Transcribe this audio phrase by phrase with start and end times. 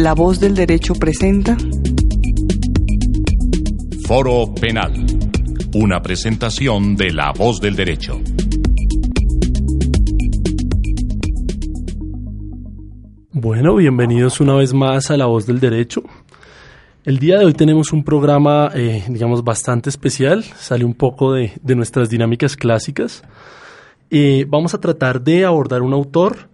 [0.00, 1.58] La Voz del Derecho presenta
[4.06, 4.94] Foro Penal,
[5.74, 8.18] una presentación de La Voz del Derecho.
[13.32, 16.02] Bueno, bienvenidos una vez más a La Voz del Derecho.
[17.04, 21.52] El día de hoy tenemos un programa, eh, digamos, bastante especial, sale un poco de,
[21.76, 23.22] nuestras dinámicas clásicas.
[24.08, 26.48] Eh, vamos a tratar de abordar un autor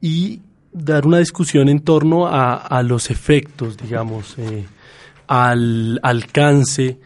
[0.00, 0.40] y
[0.76, 4.66] dar una discusión en torno a, los efectos, digamos, eh,
[5.26, 6.98] al alcance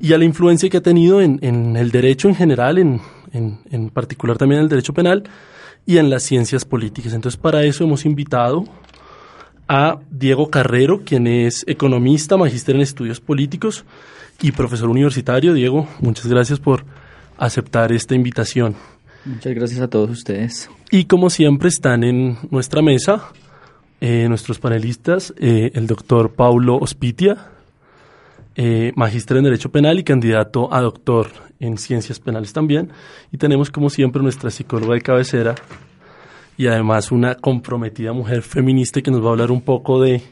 [0.00, 3.00] y a la influencia que ha tenido en, el derecho en general, en,
[3.32, 5.22] en, particular también en el derecho penal
[5.86, 7.12] y en las ciencias políticas.
[7.12, 8.64] Entonces, para eso hemos invitado
[9.68, 13.84] a Diego Carrero, quien es economista, magíster en estudios políticos
[14.42, 15.54] y profesor universitario.
[15.54, 16.84] Diego, muchas gracias por
[17.38, 18.74] aceptar esta invitación.
[19.24, 20.70] Muchas gracias a todos ustedes.
[20.90, 23.32] Y como siempre están en nuestra mesa
[24.06, 27.52] eh, nuestros panelistas, eh, el doctor Paulo Ospitia,
[28.54, 32.90] eh, magíster en Derecho Penal y candidato a doctor en Ciencias Penales también.
[33.32, 35.54] Y tenemos como siempre nuestra psicóloga de cabecera
[36.58, 40.22] y además una comprometida mujer feminista que nos va a hablar un poco de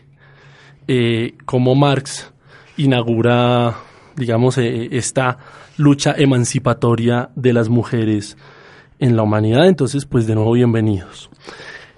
[1.47, 2.31] cómo Marx
[2.77, 3.75] inaugura,
[4.17, 5.39] digamos, esta
[5.79, 8.37] lucha emancipatoria de las mujeres
[9.03, 9.67] en la humanidad.
[9.67, 11.28] Entonces, pues de nuevo, bienvenidos.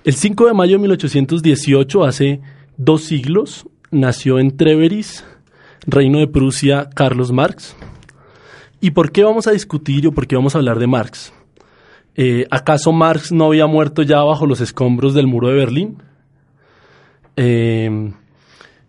[0.04, 2.40] El 5 de mayo de 1818, hace
[2.78, 5.22] dos siglos, nació en Treveris,
[5.86, 7.76] reino de Prusia, Carlos Marx.
[8.80, 11.32] ¿Y por qué vamos a discutir o por qué vamos a hablar de Marx?
[12.16, 16.02] Eh, ¿Acaso Marx no había muerto ya bajo los escombros del muro de Berlín?
[17.36, 18.12] Eh,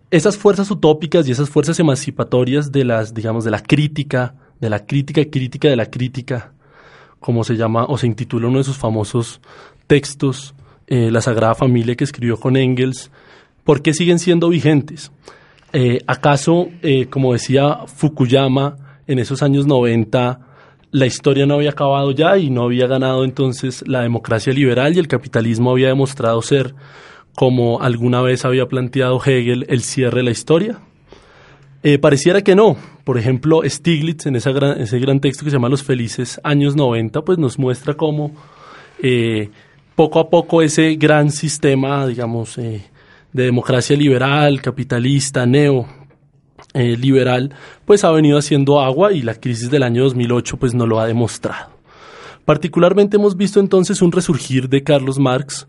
[0.10, 4.86] esas fuerzas utópicas y esas fuerzas emancipatorias de las, digamos, de la crítica, de la
[4.86, 6.54] crítica crítica de la crítica,
[7.26, 9.42] como se llama o se intitula uno de sus famosos
[9.88, 10.54] textos,
[10.86, 13.10] eh, La Sagrada Familia que escribió con Engels,
[13.64, 15.12] ¿por qué siguen siendo vigentes?
[15.74, 20.40] Eh, ¿Acaso, eh, como decía Fukuyama en esos años 90,
[20.92, 25.00] la historia no había acabado ya y no había ganado entonces la democracia liberal y
[25.00, 26.76] el capitalismo había demostrado ser,
[27.34, 30.78] como alguna vez había planteado Hegel, el cierre de la historia?
[31.88, 32.76] Eh, pareciera que no.
[33.04, 34.52] Por ejemplo, Stiglitz, en ese
[35.00, 38.32] gran texto que se llama Los felices años 90, pues nos muestra cómo
[39.04, 39.52] eh,
[39.94, 42.82] poco a poco ese gran sistema, digamos, eh,
[43.34, 45.86] de democracia liberal, capitalista, neo,
[46.74, 47.54] liberal,
[47.86, 51.06] pues ha venido haciendo agua y la crisis del año 2008 pues no lo ha
[51.06, 51.70] demostrado.
[52.46, 55.68] Particularmente hemos visto entonces un resurgir de Carlos Marx,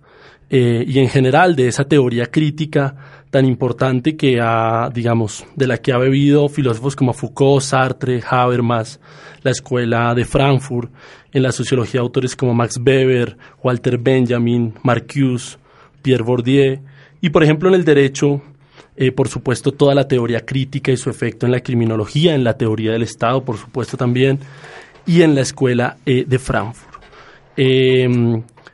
[0.48, 5.92] y en general de esa teoría crítica tan importante que ha, digamos, de la que
[5.92, 9.00] ha bebido filósofos como Foucault, Sartre, Habermas,
[9.42, 10.90] la escuela de Frankfurt,
[11.32, 15.58] en la sociología autores como Max Weber, Walter Benjamin, Marcuse,
[16.02, 16.80] Pierre Bourdieu,
[17.20, 18.40] y por ejemplo en el derecho,
[18.96, 22.56] eh, por supuesto, toda la teoría crítica y su efecto en la criminología, en la
[22.56, 24.38] teoría del Estado, por supuesto también,
[25.04, 27.02] y en la escuela eh, de Frankfurt.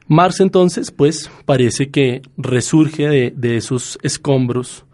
[0.09, 4.85] Marx entonces, pues, parece que resurge de, esos escombros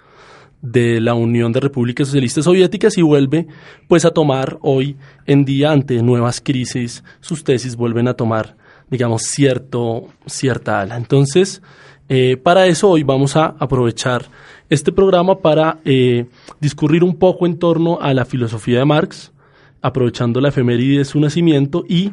[0.60, 3.46] de la Unión de Repúblicas Socialistas Soviéticas y vuelve
[3.86, 8.56] pues a tomar hoy en día ante nuevas crisis, sus tesis vuelven a tomar,
[8.90, 10.96] digamos, cierto, cierta ala.
[10.96, 11.62] Entonces,
[12.08, 14.26] eh, para eso hoy vamos a aprovechar
[14.68, 16.26] este programa para eh,
[16.60, 19.32] discurrir un poco en torno a la filosofía de Marx,
[19.80, 22.12] aprovechando la efeméride de su nacimiento y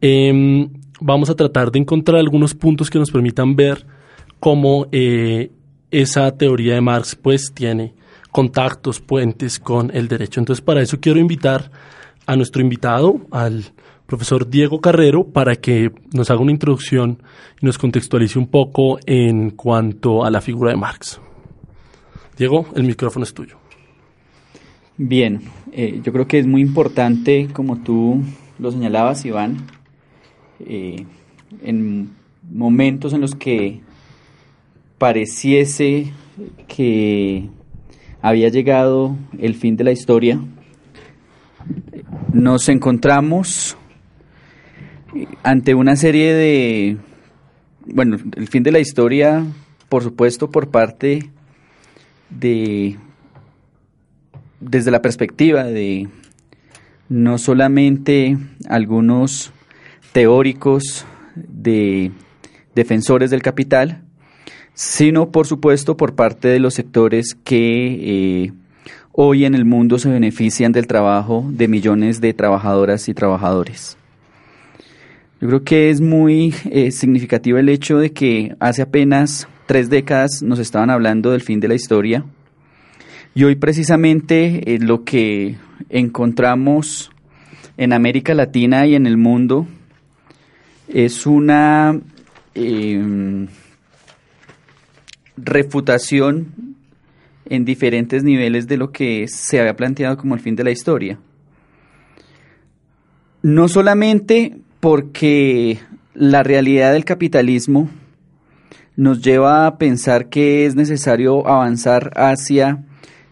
[0.00, 3.86] em, vamos a tratar de encontrar algunos puntos que nos permitan ver
[4.40, 5.50] cómo eh,
[5.90, 7.94] esa teoría de Marx pues tiene
[8.30, 10.40] contactos, puentes con el derecho.
[10.40, 11.70] Entonces para eso quiero invitar
[12.26, 13.64] a nuestro invitado, al
[14.06, 17.22] profesor Diego Carrero, para que nos haga una introducción
[17.60, 21.20] y nos contextualice un poco en cuanto a la figura de Marx.
[22.36, 23.56] Diego, el micrófono es tuyo.
[24.96, 28.22] Bien, eh, yo creo que es muy importante, como tú
[28.58, 29.56] lo señalabas, Iván,
[30.60, 31.04] eh,
[31.62, 32.10] en
[32.50, 33.80] momentos en los que
[34.98, 36.12] pareciese
[36.68, 37.48] que
[38.22, 40.40] había llegado el fin de la historia,
[42.32, 43.76] nos encontramos
[45.42, 46.96] ante una serie de,
[47.86, 49.44] bueno, el fin de la historia,
[49.88, 51.30] por supuesto, por parte
[52.30, 52.96] de,
[54.60, 56.08] desde la perspectiva de
[57.08, 59.52] no solamente algunos
[60.14, 62.12] teóricos, de
[62.76, 64.02] defensores del capital,
[64.72, 68.52] sino por supuesto por parte de los sectores que eh,
[69.10, 73.96] hoy en el mundo se benefician del trabajo de millones de trabajadoras y trabajadores.
[75.40, 80.42] Yo creo que es muy eh, significativo el hecho de que hace apenas tres décadas
[80.42, 82.24] nos estaban hablando del fin de la historia.
[83.34, 85.56] Y hoy precisamente eh, lo que
[85.90, 87.10] encontramos
[87.76, 89.66] en América Latina y en el mundo
[90.88, 92.00] es una
[92.54, 93.48] em,
[95.36, 96.48] refutación
[97.46, 101.18] en diferentes niveles de lo que se había planteado como el fin de la historia.
[103.42, 105.78] No solamente porque
[106.14, 107.90] la realidad del capitalismo
[108.96, 112.84] nos lleva a pensar que es necesario avanzar hacia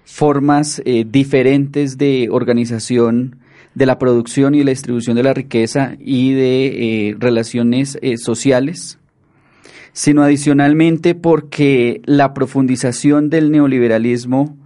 [0.05, 3.37] formas eh, diferentes de organización
[3.75, 6.67] de la producción y la distribución de la riqueza y de
[7.09, 8.99] eh, relaciones eh, sociales,
[9.93, 14.57] sino adicionalmente porque la profundización del neoliberalismo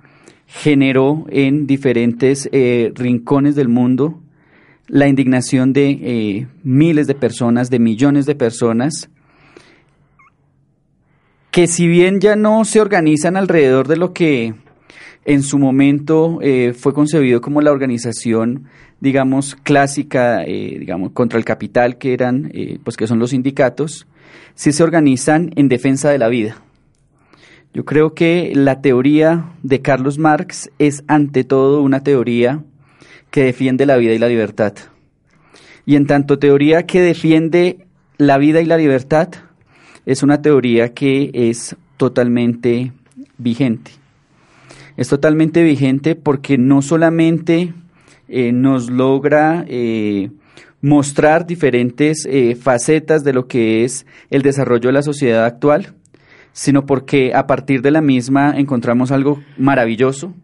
[0.46, 2.48] generó en diferentes
[2.94, 4.20] rincones del mundo
[4.86, 9.10] la indignación de miles de personas, de millones de personas,
[11.56, 14.54] que si bien ya no se organizan alrededor de lo que
[15.26, 18.68] en su momento eh, fue concebido como la organización,
[19.00, 24.06] digamos, clásica, eh, digamos, contra el capital, que eran, eh, pues que son los sindicatos,
[24.54, 26.62] sí se organizan en defensa de la vida.
[27.74, 32.62] Yo creo que la teoría de Carlos Marx es ante todo una teoría
[33.32, 34.74] que defiende la vida y la libertad.
[35.84, 37.84] Y en tanto teoría que defiende
[38.16, 39.28] la vida y la libertad,
[40.06, 42.92] es una teoría que es totalmente
[43.38, 44.05] vigente
[44.96, 47.74] es totalmente vigente porque no solamente
[48.28, 50.30] eh, nos logra eh,
[50.80, 55.92] mostrar diferentes eh, facetas de lo que es el desarrollo de la sociedad actual,
[56.52, 60.34] sino porque a partir de la misma encontramos algo maravilloso,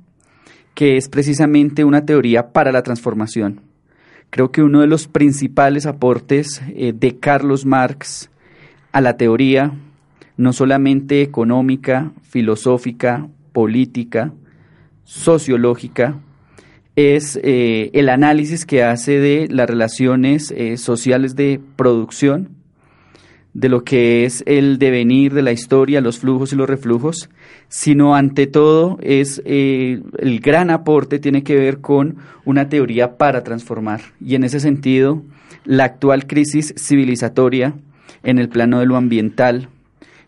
[0.75, 3.60] que es precisamente una teoría para la transformación.
[4.31, 8.31] Creo que uno de los principales aportes de Carlos Marx
[8.90, 9.72] a la teoría,
[10.38, 14.32] no solamente económica, filosófica, política,
[15.04, 16.20] sociológica
[16.96, 22.50] es eh, el análisis que hace de las relaciones eh, sociales de producción,
[23.54, 27.28] de lo que es el devenir de la historia, los flujos y los reflujos,
[27.69, 33.43] sino ante todo es eh, el gran aporte tiene que ver con una teoría para
[33.43, 34.00] transformar.
[34.25, 35.22] Y en ese sentido,
[35.64, 37.75] la actual crisis civilizatoria
[38.22, 39.69] en el plano de lo ambiental,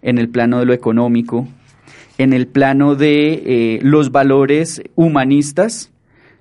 [0.03, 1.49] en el plano de lo económico,
[2.19, 5.93] en el plano de eh, los valores humanistas,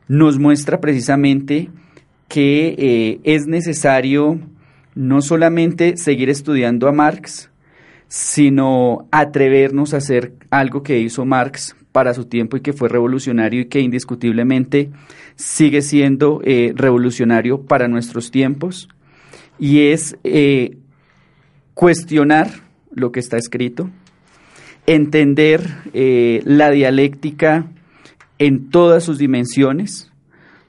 [0.08, 1.70] nos muestra precisamente
[2.28, 4.40] que eh, es necesario
[4.96, 7.50] no solamente seguir estudiando a Marx,
[8.08, 13.62] sino atrevernos a hacer algo que hizo Marx para su tiempo y que fue revolucionario
[13.62, 14.92] y que indiscutiblemente
[15.36, 18.90] sigue siendo eh, revolucionario para nuestros tiempos,
[19.60, 20.18] y es
[21.74, 22.50] cuestionar
[22.92, 23.90] lo que está escrito,
[24.86, 25.62] entender
[25.94, 27.68] eh, la dialéctica
[28.40, 30.12] en todas sus dimensiones,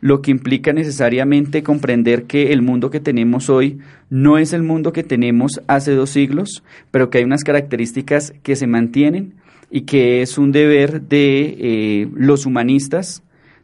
[0.00, 3.78] lo que implica necesariamente comprender que el mundo que tenemos hoy
[4.10, 8.54] no es el mundo que tenemos hace dos siglos, pero que hay unas características que
[8.54, 9.34] se mantienen
[9.70, 13.22] y que es un deber de eh, los humanistas,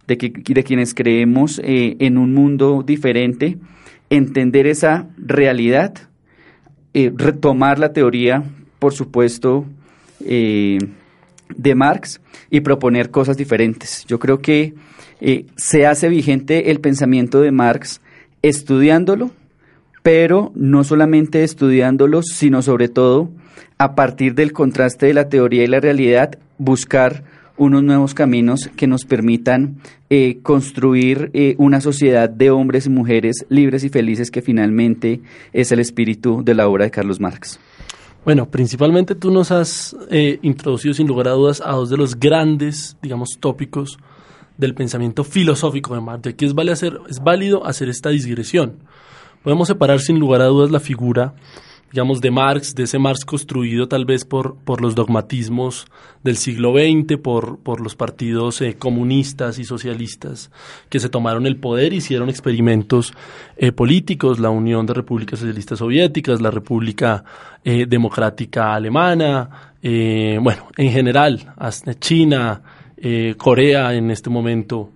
[0.08, 3.58] de, que, de quienes creemos eh, en un mundo diferente,
[4.08, 5.94] entender esa realidad,
[6.92, 8.42] retomar la teoría,
[8.80, 9.66] por supuesto,
[10.24, 10.78] eh,
[11.56, 14.04] de Marx y proponer cosas diferentes.
[14.06, 14.74] Yo creo que
[15.20, 18.00] eh, se hace vigente el pensamiento de Marx
[18.42, 19.30] estudiándolo,
[20.02, 23.30] pero no solamente estudiándolo, sino sobre todo
[23.78, 27.24] a partir del contraste de la teoría y la realidad, buscar
[27.56, 29.76] unos nuevos caminos que nos permitan
[30.08, 35.20] eh, construir una sociedad de hombres y mujeres libres y felices que finalmente
[35.52, 37.60] es el espíritu de la obra de Carlos Marx.
[38.24, 42.18] Bueno, principalmente tú nos has eh, introducido sin lugar a dudas a dos de los
[42.20, 43.98] grandes, digamos, tópicos
[44.58, 48.76] del pensamiento filosófico de Marx, que es, vale hacer, es válido hacer esta digresión.
[49.42, 51.34] Podemos separar sin lugar a dudas la figura
[51.92, 55.86] digamos, de Marx, de ese Marx construido tal vez por, por los dogmatismos
[56.22, 60.50] del siglo XX, por, por los partidos eh, comunistas y socialistas
[60.88, 63.12] que se tomaron el poder, hicieron experimentos
[63.56, 67.24] eh, políticos, la Unión de Repúblicas Socialistas Soviéticas, la República
[67.64, 72.60] eh, Democrática Alemana, bueno, en general, hasta China,
[73.38, 74.90] Corea en este momento,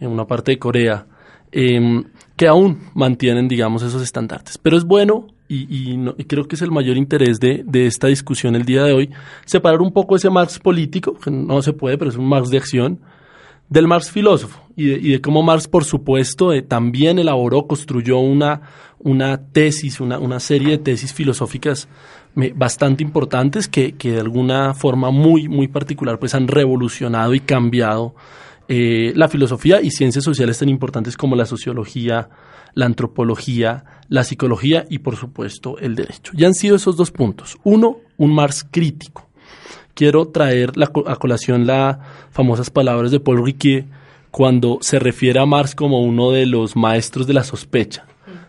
[0.00, 1.06] en una parte de Corea,
[1.52, 2.04] em,
[2.36, 4.56] que aún mantienen, digamos, esos estandartes.
[4.56, 8.84] Pero es bueno y, creo que es el mayor interés de, esta discusión el día
[8.84, 9.10] de hoy,
[9.44, 12.58] separar un poco ese Marx político, que no se puede, pero es un Marx de
[12.58, 13.00] acción,
[13.68, 18.62] del Marx filósofo y de, cómo Marx, por supuesto, eh, también elaboró, construyó una,
[19.52, 21.88] tesis, una, serie de tesis filosóficas
[22.54, 28.14] bastante importantes que, que, de alguna forma muy, muy particular pues han revolucionado y cambiado
[28.72, 32.28] eh, la filosofía y ciencias sociales tan importantes como la sociología,
[32.74, 36.32] la antropología, la psicología y por supuesto el derecho.
[36.34, 37.56] Ya han sido esos dos puntos.
[37.64, 39.26] Uno, un Marx crítico.
[39.94, 40.72] Quiero traer
[41.06, 41.96] a colación las
[42.30, 43.86] famosas palabras de Paul Riquier
[44.30, 48.04] cuando se refiere a Marx como uno de los maestros de la sospecha.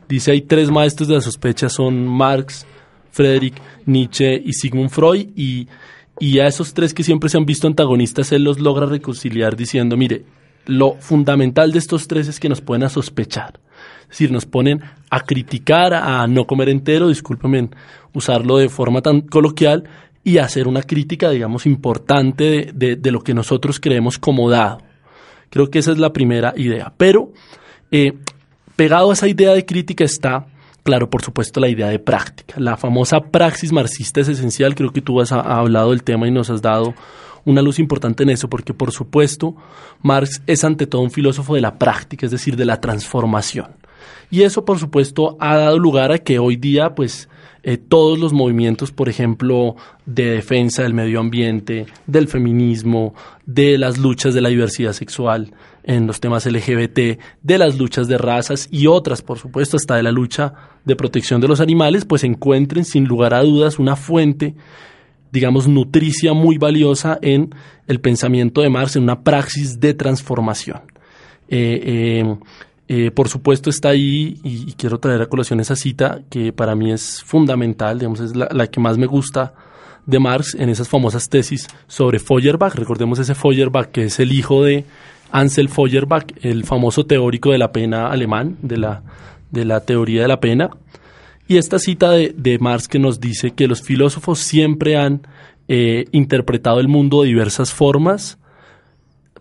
[0.10, 2.65] Dice hay tres maestros de la sospecha, son Marx,
[3.12, 5.68] Friedrich Nietzsche y Sigmund Freud y
[6.22, 9.98] y a esos tres que siempre se han visto antagonistas, él los logra reconciliar diciendo,
[9.98, 10.24] mire,
[10.68, 13.60] lo fundamental de estos tres es que nos ponen a sospechar.
[14.12, 17.70] Es decir, nos ponen a criticar, a no comer entero, discúlpenme
[18.13, 19.86] usarlo de forma tan coloquial,
[20.24, 24.80] y hacer una crítica, digamos, importante de, de, lo que nosotros creemos como dado.
[25.50, 26.94] Creo que esa es la primera idea.
[26.96, 27.32] Pero
[27.89, 28.13] eh,
[28.75, 30.46] pegado a esa idea de crítica está
[30.84, 32.56] Claro, por supuesto, la idea de práctica.
[32.58, 34.74] La famosa praxis marxista es esencial.
[34.74, 36.96] Creo que tú has hablado del tema y nos has dado
[37.46, 39.56] una luz importante en eso, porque por supuesto,
[40.01, 43.68] Marx es ante todo un filósofo de la práctica, es decir, de la transformación.
[44.29, 47.29] Y eso, por supuesto, ha dado lugar a que hoy día, pues,
[47.63, 53.13] eh, todos los movimientos, por ejemplo, de defensa del medio ambiente, del feminismo,
[53.46, 55.53] de las luchas de la diversidad sexual,
[55.84, 60.03] en los temas LGBT, de las luchas de razas y otras, por supuesto, hasta de
[60.03, 60.53] la lucha
[60.86, 64.55] de protección de los animales, pues encuentren sin lugar a dudas una fuente,
[65.31, 67.53] digamos, nutricia muy valiosa en
[67.88, 70.81] el pensamiento de Marx, en una praxis de transformación.
[71.48, 72.36] Eh, eh,
[72.93, 76.91] eh, por supuesto está ahí, y, quiero traer a colación esa cita que para mí
[76.91, 79.53] es fundamental, digamos, es la, que más me gusta
[80.05, 82.75] de Marx en esas famosas tesis sobre Feuerbach.
[82.75, 84.83] Recordemos ese Feuerbach que es el hijo de
[85.31, 89.03] Ansel Feuerbach, el famoso teórico de la pena alemán, de la,
[89.51, 90.69] de la teoría de la pena.
[91.48, 95.21] Y esta cita de, de Marx que nos dice que los filósofos siempre han
[95.69, 98.38] eh, interpretado el mundo de diversas formas,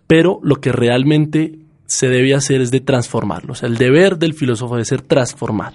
[0.07, 1.59] pero lo que realmente
[1.91, 3.53] se debe hacer es de transformarlo.
[3.53, 5.75] O sea, el deber del filósofo debe ser transformar.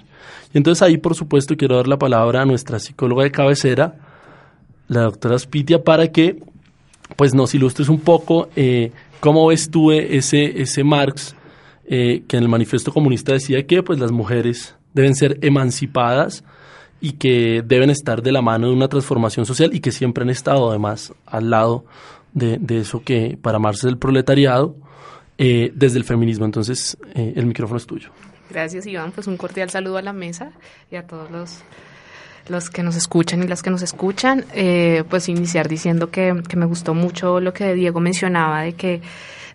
[0.52, 3.96] Y entonces ahí, por supuesto, quiero dar la palabra a nuestra psicóloga de cabecera,
[4.88, 6.42] la doctora Spitia, para que
[7.16, 11.34] pues nos ilustres un poco eh, ¿Cómo ves tú ese, ese Marx
[11.86, 16.44] eh, que en el manifiesto comunista decía que pues, las mujeres deben ser emancipadas
[17.00, 20.30] y que deben estar de la mano de una transformación social y que siempre han
[20.30, 21.84] estado además al lado
[22.32, 24.76] de, eso que para Marx es el proletariado
[25.38, 26.44] eh, desde el feminismo.
[26.44, 28.10] Entonces, eh, el micrófono es tuyo.
[28.50, 29.12] Gracias, Iván.
[29.12, 30.52] Pues un cordial saludo a la mesa
[30.90, 31.62] y a todos los
[32.48, 36.56] los que nos escuchan y las que nos escuchan, eh, pues iniciar diciendo que, que,
[36.56, 39.00] me gustó mucho lo que Diego mencionaba de que,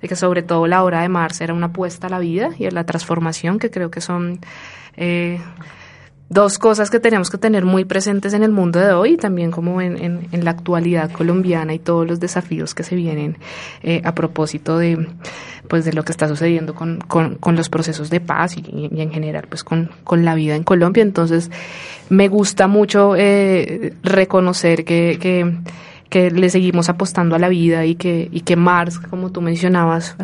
[0.02, 2.66] de que sobre todo la obra de Marx era una apuesta a la vida y
[2.66, 4.40] a la transformación, que creo que son...
[4.98, 5.40] Eh,
[6.32, 9.82] dos cosas que tenemos que tener muy presentes en el mundo de hoy, también como
[9.82, 9.98] en,
[10.32, 13.36] en, la actualidad colombiana y todos los desafíos que se vienen
[13.84, 15.10] eh, a propósito de,
[15.68, 19.12] pues, de lo que está sucediendo con, con, los procesos de paz y, y, en
[19.12, 21.04] general pues, con, con la vida en Colombia.
[21.04, 21.52] Entonces,
[22.08, 25.52] me gusta mucho eh, reconocer que
[26.12, 30.18] que le seguimos apostando a la vida y que, y que Marx, como tú mencionabas,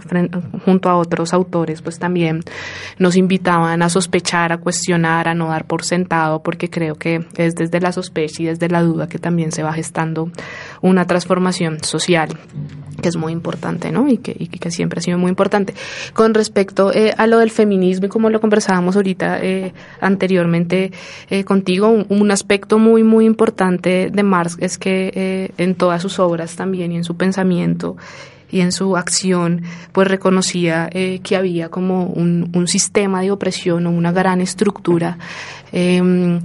[0.66, 2.42] junto a otros autores, pues también
[3.00, 7.56] nos invitaban a sospechar, a cuestionar, a no dar por sentado, porque creo que es
[7.56, 10.30] desde la sospecha y desde la duda que también se va gestando
[10.82, 12.38] una transformación social
[13.02, 14.08] que es muy importante, ¿no?
[14.08, 15.74] Y que, que siempre ha sido muy importante.
[16.14, 20.92] Con respecto eh, a lo del feminismo y como lo conversábamos ahorita eh, anteriormente
[21.30, 26.20] eh, contigo, un, un, aspecto muy, muy importante de Marx es que en todas sus
[26.20, 27.96] obras también y en su pensamiento
[28.50, 33.92] y en su acción, pues reconocía que había como un, un, sistema de opresión o
[33.92, 35.18] una gran estructura
[35.72, 36.40] eh,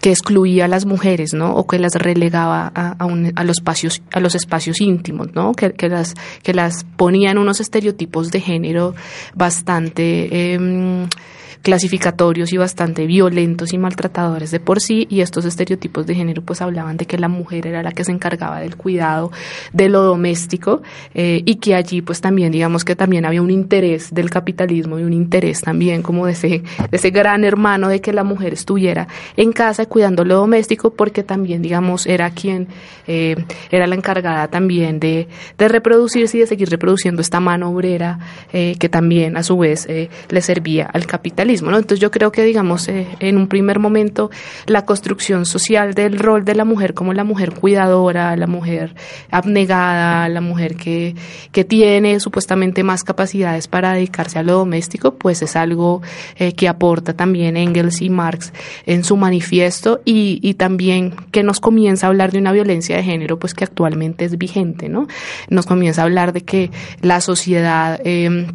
[0.00, 1.54] que excluía a las mujeres, ¿no?
[1.54, 5.52] O que las relegaba a, un, a los espacios, a los espacios íntimos, ¿no?
[5.52, 8.94] Que, que, las, que las ponía en unos estereotipos de género
[9.34, 11.06] bastante eh,
[11.62, 16.62] clasificatorios y bastante violentos y maltratadores de por sí y estos estereotipos de género pues
[16.62, 19.30] hablaban de que la mujer era la que se encargaba del cuidado
[19.72, 20.82] de lo doméstico
[21.14, 25.02] eh, y que allí pues también digamos que también había un interés del capitalismo y
[25.02, 26.62] un interés también como de ese, de
[26.92, 31.60] ese gran hermano de que la mujer estuviera en casa cuidando lo doméstico porque también
[31.60, 32.68] digamos era quien
[33.06, 33.36] eh,
[33.70, 38.18] era la encargada también de, de reproducirse y de seguir reproduciendo esta mano obrera
[38.52, 42.88] eh, que también a su vez le servía al capitalismo Entonces yo creo que, digamos,
[42.88, 44.30] eh, en un primer momento,
[44.66, 48.94] la construcción social del rol de la mujer como la mujer cuidadora, la mujer
[49.30, 51.14] abnegada, la mujer que,
[51.52, 56.02] que tiene supuestamente más capacidades para dedicarse a lo doméstico, pues es algo
[56.36, 58.52] eh, que aporta también Engels y Marx
[58.86, 63.02] en su manifiesto y, y también que nos comienza a hablar de una violencia de
[63.02, 65.06] género, pues que actualmente es vigente, ¿no?
[65.48, 68.46] Nos comienza a hablar de que la sociedad eh,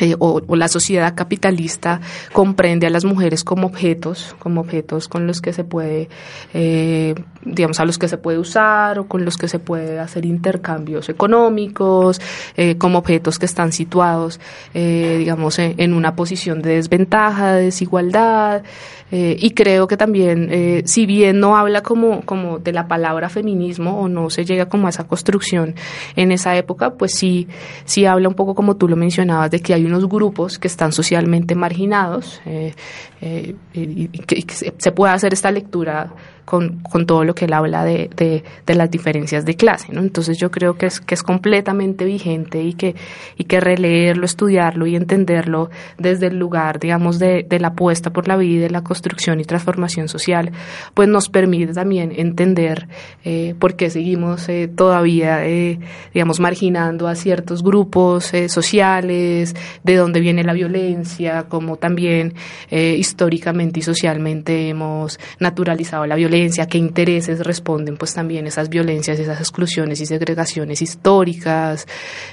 [0.00, 2.00] eh, o, la sociedad capitalista
[2.32, 6.08] comprende a las mujeres como objetos, como objetos con los que se puede,
[6.54, 7.14] eh,
[7.44, 11.08] digamos, a los que se puede usar o con los que se puede hacer intercambios
[11.08, 12.20] económicos,
[12.56, 14.40] eh, como objetos que están situados,
[14.72, 18.62] digamos, en, una posición de desventaja, de desigualdad.
[19.10, 24.08] Y creo que también, si bien no habla como, como de la palabra feminismo o
[24.08, 25.74] no se llega como a esa construcción
[26.16, 27.48] en esa época, pues sí,
[27.84, 30.92] sí habla un poco como tú lo mencionabas, de que hay unos grupos que están
[30.92, 32.74] socialmente marginados eh,
[33.20, 34.44] eh, y, que,
[34.76, 36.12] se pueda hacer esta lectura
[36.48, 39.92] con, con, todo lo que él habla de, de, las diferencias de clase.
[39.92, 40.00] ¿no?
[40.00, 42.94] Entonces yo creo que es, que es completamente vigente y que,
[43.36, 48.28] y que releerlo, estudiarlo y entenderlo desde el lugar, digamos, de, de la apuesta por
[48.28, 50.50] la vida, de la construcción y transformación social,
[50.94, 52.88] pues nos permite también entender
[53.26, 55.78] eh, por qué seguimos eh, todavía, eh,
[56.14, 62.32] digamos, marginando a ciertos grupos sociales, de dónde viene la violencia, como también
[62.70, 66.37] históricamente y socialmente hemos naturalizado la violencia
[66.68, 71.86] qué intereses responden pues también esas violencias, esas exclusiones y segregaciones históricas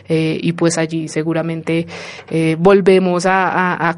[0.08, 1.88] eh, y pues allí seguramente
[2.30, 3.98] eh, volvemos a,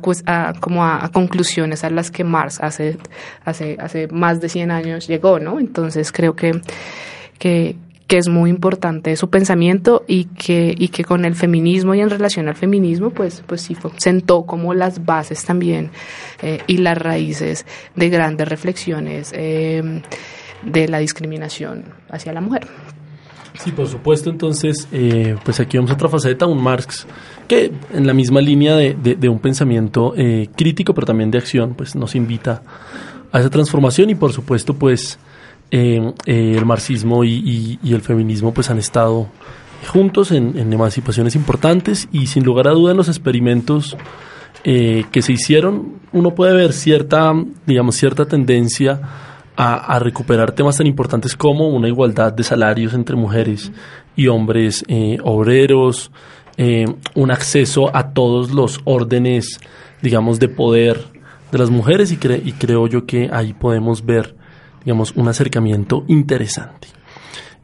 [0.60, 2.98] como a, conclusiones a las que Marx hace,
[3.44, 5.60] hace, hace más de 100 años llegó, ¿no?
[5.60, 6.52] Entonces creo que,
[7.40, 7.76] que,
[8.08, 12.10] que es muy importante su pensamiento y que, y que con el feminismo y en
[12.10, 15.92] relación al feminismo, pues, pues sí sentó como las bases también
[16.42, 20.02] eh, y las raíces de grandes reflexiones eh,
[20.64, 22.66] de la discriminación hacia la mujer.
[23.56, 24.30] Sí, por supuesto.
[24.30, 27.06] Entonces, eh, pues aquí vamos a otra faceta, un Marx
[27.48, 30.14] que en la misma línea de, de un pensamiento
[30.56, 32.62] crítico, pero también de acción, pues nos invita
[33.32, 35.18] a esa transformación y por supuesto, pues
[35.70, 39.28] eh, eh, el marxismo y, el feminismo pues han estado
[39.92, 43.98] juntos en, emancipaciones importantes y sin lugar a duda en los experimentos
[44.64, 47.34] eh, que se hicieron uno puede ver cierta
[47.66, 49.02] digamos cierta tendencia
[49.58, 53.72] a, recuperar temas tan importantes como una igualdad de salarios entre mujeres
[54.16, 54.86] y hombres
[55.24, 56.12] obreros
[57.14, 59.60] un acceso a todos los órdenes
[60.02, 61.04] digamos de poder
[61.52, 64.37] de las mujeres y, y creo yo que ahí podemos ver
[64.88, 66.88] digamos, un acercamiento interesante.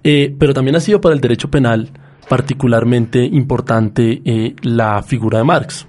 [0.03, 1.89] Eh, pero también ha sido para el derecho penal
[2.27, 5.88] particularmente importante eh, la figura de Marx.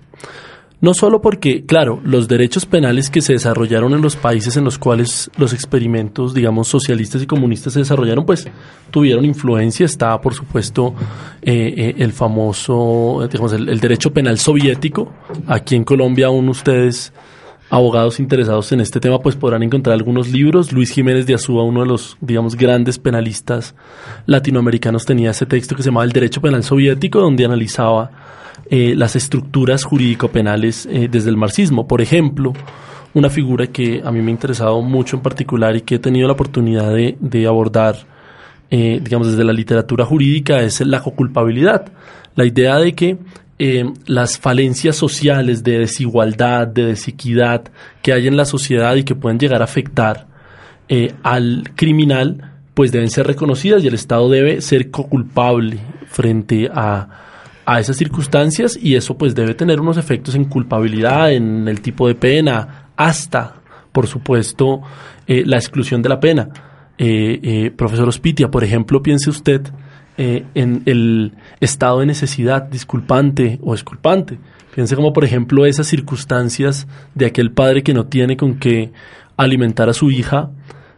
[0.81, 4.79] No solo porque, claro, los derechos penales que se desarrollaron en los países en los
[4.79, 8.47] cuales los experimentos, digamos, socialistas y comunistas se desarrollaron, pues
[8.93, 9.87] tuvieron influencia.
[9.87, 10.95] Estaba, por supuesto,
[11.43, 15.13] eh, el famoso, digamos, el, derecho penal soviético.
[15.49, 17.13] Aquí en Colombia aún ustedes
[17.75, 20.73] abogados interesados en este tema pues podrán encontrar algunos libros.
[20.73, 23.75] Luis Jiménez de Azúa, uno de los, digamos, grandes penalistas
[24.27, 28.13] latinoamericanos, tenía ese texto que se llamaba El Derecho Penal Soviético, donde analizaba
[28.71, 31.89] eh, las estructuras jurídico-penales eh, desde el marxismo.
[31.89, 32.53] Por ejemplo,
[33.13, 36.29] una figura que a mí me ha interesado mucho en particular y que he tenido
[36.29, 37.97] la oportunidad de, abordar,
[38.71, 41.91] eh, digamos, desde la literatura jurídica es la coculpabilidad.
[42.37, 43.19] La idea de que
[43.57, 47.63] eh, las falencias sociales de desigualdad, de desequidad
[48.03, 50.27] que hay en la sociedad y que pueden llegar a afectar
[50.89, 57.09] eh, al criminal, pues deben ser reconocidas y el Estado debe ser co-culpable frente a,
[57.65, 62.09] a esas circunstancias y eso pues debe tener unos efectos en culpabilidad, en el tipo
[62.09, 63.55] de pena, hasta,
[63.93, 64.83] por supuesto,
[65.29, 66.49] eh, la exclusión de la pena.
[67.77, 69.63] profesor Ospitia, por ejemplo, piense usted
[70.17, 74.39] eh, en el estado de necesidad disculpante o esculpante.
[74.75, 78.93] Piense como por ejemplo esas circunstancias de aquel padre que no tiene con qué
[79.37, 80.51] alimentar a su hija,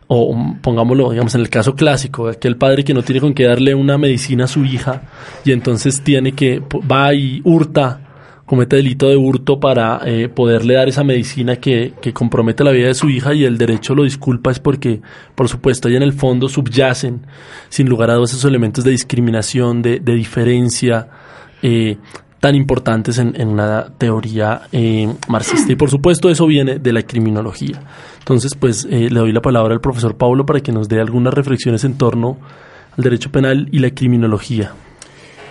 [0.08, 3.74] o pongámoslo, digamos, en el caso clásico, aquel padre que no tiene con qué darle
[3.74, 5.02] una medicina a su hija
[5.44, 8.05] y entonces tiene que, va y hurta
[8.46, 12.86] comete delito de hurto para eh, poderle dar esa medicina que, que, compromete la vida
[12.86, 15.00] de su hija y el derecho lo disculpa es porque,
[15.34, 17.26] por supuesto, ahí en el fondo subyacen,
[17.68, 21.08] sin lugar a dudas, esos elementos de discriminación, de, de diferencia,
[21.60, 21.96] eh,
[22.38, 25.72] tan importantes en, en una teoría eh, marxista.
[25.72, 27.82] Y por supuesto eso viene de la criminología.
[28.20, 31.82] Entonces, pues le doy la palabra al profesor Pablo para que nos dé algunas reflexiones
[31.82, 32.38] en torno
[32.96, 34.72] al derecho penal y la criminología.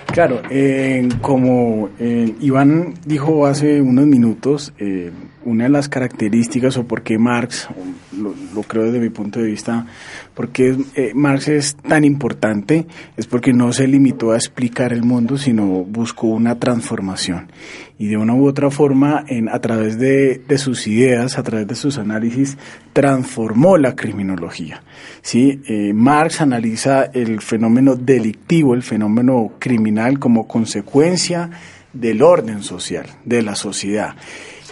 [0.08, 5.12] Claro, eh, como eh, Iván dijo hace unos minutos, eh,
[5.46, 7.70] una de las características o por qué Marx,
[8.18, 9.86] lo, creo desde mi punto de vista,
[10.34, 15.38] porque eh, Marx es tan importante, es porque no se limitó a explicar el mundo,
[15.38, 17.52] sino buscó una transformación.
[17.98, 21.76] Y de una u otra forma, en, a través de, sus ideas, a través de
[21.76, 22.58] sus análisis,
[22.92, 24.84] transformó la criminología.
[25.22, 25.62] ¿sí?
[25.68, 31.50] Eh, Marx analiza el fenómeno delictivo, el fenómeno criminal como consecuencia
[31.94, 34.16] del orden social, de la sociedad.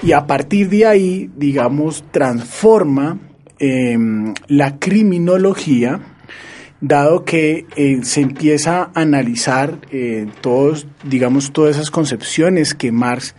[0.03, 3.19] Y a partir de ahí, digamos, transforma
[3.57, 6.01] em, la criminología,
[6.81, 13.33] dado que eh, se empieza a analizar eh, todos, digamos, todas esas concepciones que Marx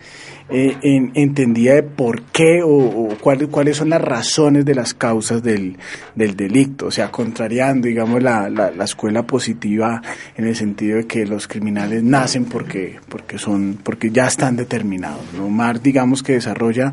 [0.47, 0.77] eh,
[1.15, 5.77] entendía de por qué o, cuáles son las razones de las causas del,
[6.13, 10.03] del delito, o sea, contrariando, digamos, la, la, la, escuela positiva
[10.35, 15.33] en el sentido de que los criminales nacen porque, porque, son, porque ya están determinados.
[15.35, 15.49] ¿no?
[15.49, 16.91] Marx, digamos, que desarrolla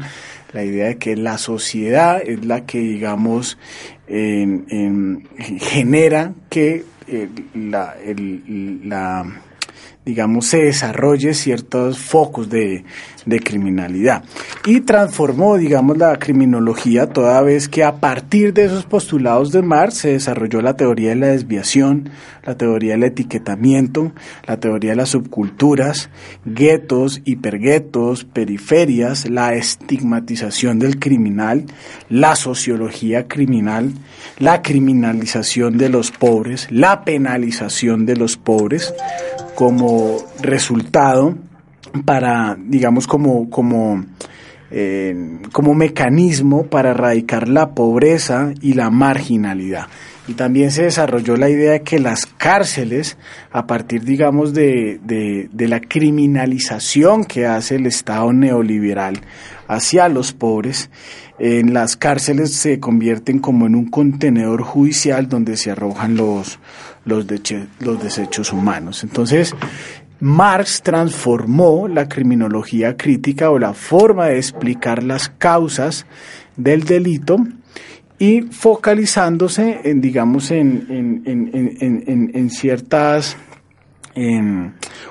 [0.52, 3.58] la idea de que la sociedad es la que, digamos,
[4.06, 5.28] en,
[5.60, 9.24] genera que eh, la, el, la
[10.04, 12.84] digamos, se desarrolle ciertos focos de,
[13.24, 14.24] de criminalidad.
[14.66, 19.98] Y transformó, digamos, la criminología toda vez que a partir de esos postulados de Marx
[19.98, 22.10] se desarrolló la teoría de la desviación,
[22.44, 24.12] la teoría del etiquetamiento,
[24.46, 26.10] la teoría de las subculturas,
[26.44, 31.66] guetos, hiperguetos, periferias, la estigmatización del criminal,
[32.08, 33.92] la sociología criminal,
[34.38, 38.92] la criminalización de los pobres, la penalización de los pobres
[39.62, 41.36] como resultado
[42.04, 44.04] para, digamos, como, como,
[44.72, 45.14] eh,
[45.52, 49.86] como mecanismo para erradicar la pobreza y la marginalidad.
[50.26, 53.16] Y también se desarrolló la idea de que las cárceles,
[53.52, 59.20] a partir, digamos, de, de, de la criminalización que hace el Estado neoliberal
[59.68, 60.90] hacia los pobres,
[61.38, 66.58] en las cárceles se convierten como en un contenedor judicial donde se arrojan los,
[67.04, 67.26] los,
[67.80, 69.02] los desechos humanos.
[69.02, 69.54] Entonces,
[70.20, 76.06] Marx transformó la criminología crítica o la forma de explicar las causas
[76.56, 77.38] del delito
[78.20, 80.86] y focalizándose en, digamos, en,
[81.24, 83.36] en, ciertas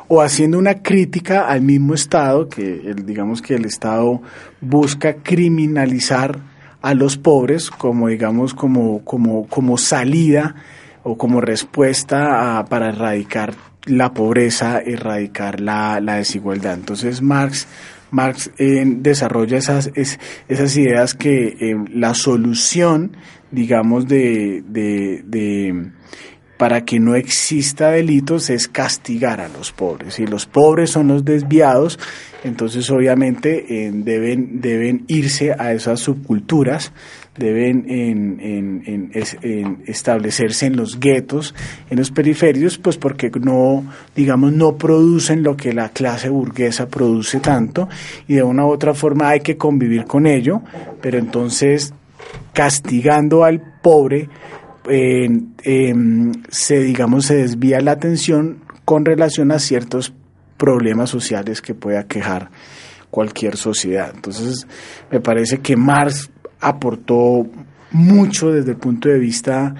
[0.07, 4.21] o haciendo una crítica al mismo Estado, que digamos que el Estado
[4.61, 6.39] busca criminalizar
[6.81, 10.55] a los pobres como digamos como, como, como salida
[11.03, 13.53] o como respuesta para erradicar
[13.85, 16.75] la pobreza, erradicar la, la desigualdad.
[16.75, 17.67] Entonces Marx,
[18.11, 23.17] Marx eh, desarrolla esas, esas ideas que eh, la solución,
[23.49, 25.91] digamos, de, de, de
[26.57, 30.13] para que no exista delitos es castigar a los pobres.
[30.13, 31.97] Si los pobres son los desviados,
[32.43, 36.93] entonces obviamente eh, deben, deben irse a esas subculturas
[37.37, 39.11] deben en,
[39.85, 41.55] establecerse en los guetos,
[41.89, 47.39] en los periferios, pues porque no, digamos, no producen lo que la clase burguesa produce
[47.39, 47.87] tanto
[48.27, 50.61] y de una u otra forma hay que convivir con ello,
[51.01, 51.93] pero entonces
[52.53, 54.29] castigando al pobre
[54.83, 60.13] se, digamos, se desvía la atención con relación a ciertos
[60.57, 62.49] problemas sociales que pueda quejar
[63.09, 64.11] cualquier sociedad.
[64.13, 64.67] Entonces,
[65.11, 66.29] me parece que Marx
[66.61, 67.47] aportó
[67.91, 69.75] mucho desde el punto de vista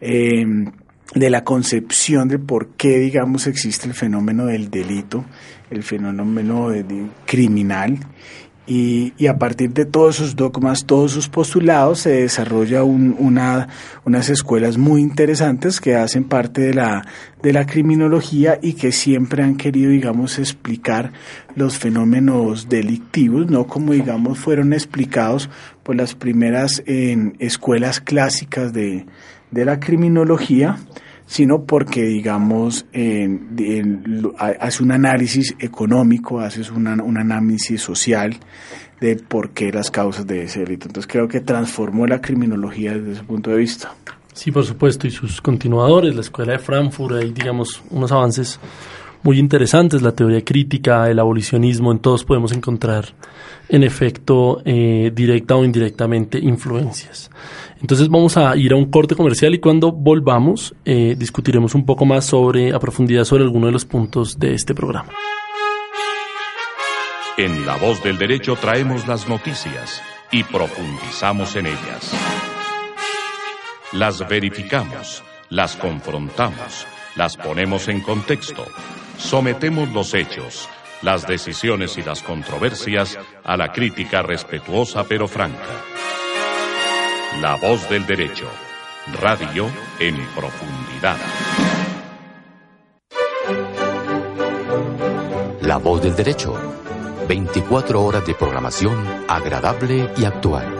[0.00, 0.70] em,
[1.14, 5.24] de la concepción de por qué, digamos, existe el fenómeno del delito,
[5.70, 6.68] el fenómeno
[7.24, 7.98] criminal.
[8.66, 13.68] Y, a partir de todos sus dogmas, todos sus postulados, se desarrolla una,
[14.06, 17.06] unas escuelas muy interesantes que hacen parte de la,
[17.42, 21.12] de la criminología y que siempre han querido, digamos, explicar
[21.54, 25.50] los fenómenos delictivos, no como, digamos, fueron explicados
[25.84, 29.06] por las primeras en escuelas clásicas de,
[29.50, 30.78] de la criminología,
[31.26, 32.86] sino porque, digamos,
[34.38, 38.36] hace un análisis económico, hace un análisis social
[39.00, 40.86] de por qué las causas de ese delito.
[40.86, 43.94] Entonces creo que transformó la criminología desde ese punto de vista.
[44.32, 48.58] Sí, por supuesto, y sus continuadores, la Escuela de Frankfurt, hay, digamos, unos avances
[49.22, 53.06] muy interesantes, la teoría crítica, el abolicionismo, en todos podemos encontrar,
[53.68, 57.30] en efecto, eh, directa o indirectamente, influencias.
[57.80, 62.04] Entonces vamos a ir a un corte comercial y cuando volvamos eh, discutiremos un poco
[62.04, 65.12] más sobre, a profundidad sobre algunos de los puntos de este programa.
[67.36, 70.00] En La Voz del Derecho traemos las noticias
[70.30, 72.12] y profundizamos en ellas.
[73.92, 78.64] Las verificamos, las confrontamos, las ponemos en contexto,
[79.18, 80.68] sometemos los hechos
[81.04, 85.68] las decisiones y las controversias a la crítica respetuosa pero franca.
[87.40, 88.48] La voz del derecho.
[89.20, 89.66] Radio
[90.00, 91.18] en profundidad.
[95.60, 96.54] La voz del derecho.
[97.28, 100.74] 24 horas de programación agradable y actual.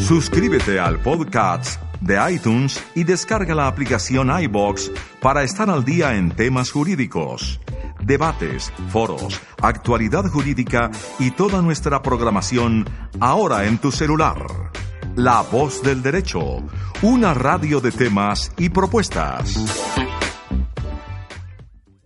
[0.00, 6.30] Suscríbete al podcast de iTunes y descarga la aplicación iBox para estar al día en
[6.30, 7.60] temas jurídicos,
[8.02, 12.88] debates, foros, actualidad jurídica y toda nuestra programación
[13.20, 14.46] ahora en tu celular.
[15.16, 16.62] La voz del derecho,
[17.02, 19.56] una radio de temas y propuestas.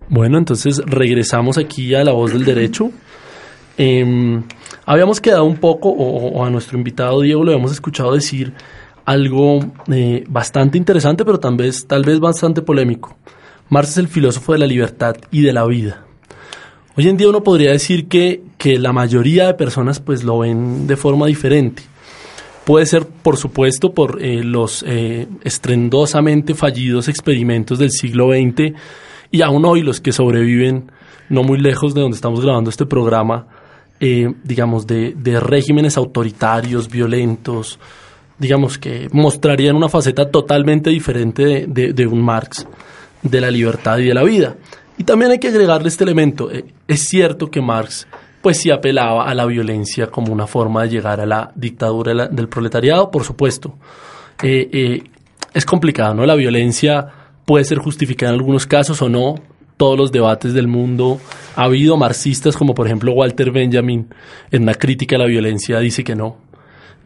[0.08, 2.90] Bueno, entonces regresamos aquí a la voz del derecho.
[3.78, 4.42] Em,
[4.84, 8.52] habíamos quedado un poco, o, a nuestro invitado Diego lo habíamos escuchado decir
[9.10, 9.58] algo
[9.92, 13.16] eh, bastante interesante, pero tal vez, tal vez bastante polémico.
[13.68, 16.04] Marx es el filósofo de la libertad y de la vida.
[16.96, 20.86] Hoy en día uno podría decir que, que la mayoría de personas pues lo ven
[20.86, 21.82] de forma diferente.
[22.64, 28.74] Puede ser, por supuesto, por eh, los eh, estrendosamente fallidos experimentos del siglo XX
[29.32, 30.92] y aún hoy los que sobreviven
[31.28, 33.46] no muy lejos de donde estamos grabando este programa,
[34.00, 37.78] digamos, de, regímenes autoritarios, violentos,
[38.40, 42.66] digamos, que mostrarían una faceta totalmente diferente de, un Marx,
[43.22, 44.56] de la libertad y de la vida.
[44.96, 46.50] Y también hay que agregarle este elemento.
[46.50, 48.08] Eh, es cierto que Marx
[48.42, 52.48] pues sí apelaba a la violencia como una forma de llegar a la dictadura del
[52.48, 53.74] proletariado, por supuesto.
[54.42, 55.02] Eh,
[55.52, 56.24] es complicado, ¿no?
[56.24, 57.06] La violencia
[57.44, 59.34] puede ser justificada en algunos casos o no.
[59.76, 61.20] Todos los debates del mundo.
[61.56, 64.08] Ha habido marxistas como por ejemplo Walter Benjamin
[64.50, 66.49] en una crítica a la violencia dice que no.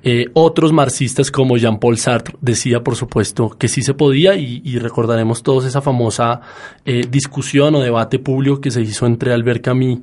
[0.06, 5.42] Eh, otros marxistas como Jean-Paul Sartre decía, por supuesto, que sí se podía y, recordaremos
[5.42, 6.42] todos esa famosa
[6.84, 10.00] eh, discusión o debate público que se hizo entre Albert Camus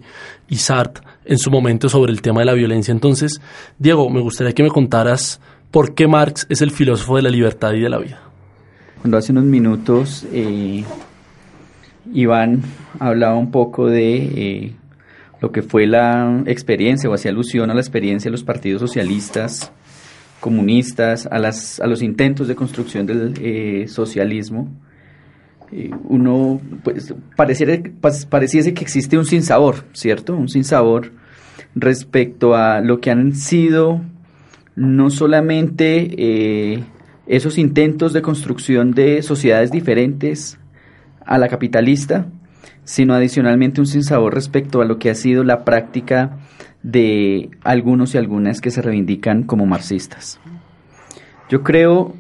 [0.50, 2.92] y Sartre en su momento sobre el tema de la violencia.
[2.92, 3.42] Entonces,
[3.78, 7.74] Diego, me gustaría que me contaras por qué Marx es el filósofo de la libertad
[7.74, 8.22] y de la vida.
[9.02, 10.84] Cuando hace unos minutos eh,
[12.12, 12.64] Iván
[13.00, 14.74] hablaba un poco de eh,
[15.42, 19.72] lo que fue la experiencia o hacía alusión a la experiencia de los partidos socialistas,
[20.42, 24.68] comunistas, a, las, a los intentos de construcción del eh, socialismo.
[26.10, 27.82] uno, pues, pareciera,
[28.30, 30.36] pareciese que existe un sinsabor, ¿cierto?
[30.36, 31.14] Un sinsabor
[31.76, 34.02] respecto a lo que han sido
[34.76, 36.84] no solamente
[37.28, 40.60] esos intentos de construcción de sociedades diferentes
[41.26, 42.28] a la capitalista,
[42.84, 46.40] sino adicionalmente un sinsabor respecto a lo que ha sido la práctica
[46.84, 50.40] de algunos y algunas que se reivindican como marxistas.
[51.50, 52.16] Yo creo,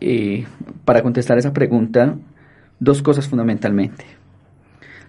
[0.00, 0.44] eh,
[0.84, 2.16] para contestar esa pregunta,
[2.78, 4.04] dos cosas fundamentalmente.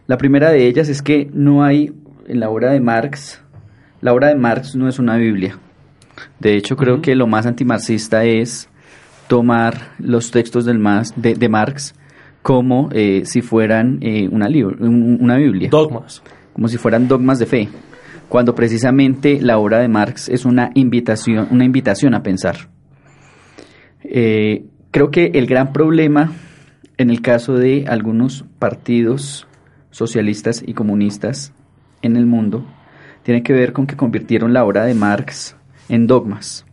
[0.08, 1.94] La primera de ellas es que no hay
[2.28, 3.42] en la obra de Marx,
[4.02, 5.58] la obra de Marx no es una Biblia.
[6.40, 8.70] De hecho, creo que lo más antimarxista es
[9.28, 10.82] tomar los textos del
[11.16, 11.96] de, Marx
[12.42, 14.48] como eh, si fueran eh, una,
[14.80, 15.70] una Biblia.
[15.70, 16.22] Dogmas.
[16.52, 17.70] Como si fueran dogmas de fe,
[18.34, 22.68] cuando precisamente la obra de Marx es una invitación, una invitación a pensar.
[24.04, 26.32] Eh, creo que el gran problema
[26.98, 29.46] en el caso de algunos partidos
[29.92, 31.54] socialistas y comunistas
[32.02, 32.66] en el mundo
[33.22, 35.56] tiene que ver con que convirtieron la obra de Marx
[35.88, 36.66] en dogmas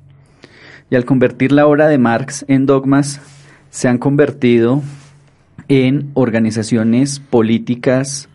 [0.88, 3.20] y al convertir la obra de Marx en dogmas,
[3.68, 4.82] se han convertido
[5.68, 8.29] en organizaciones políticas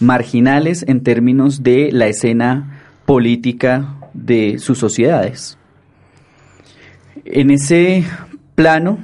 [0.00, 5.58] marginales en términos de la escena política de sus sociedades.
[7.24, 8.04] En ese
[8.54, 8.98] plano,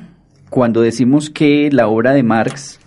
[0.48, 2.80] cuando decimos que la obra de Marx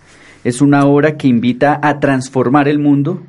[0.44, 3.22] es una obra que invita a transformar el mundo,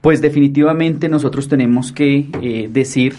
[0.00, 3.14] pues definitivamente nosotros tenemos que eh, decir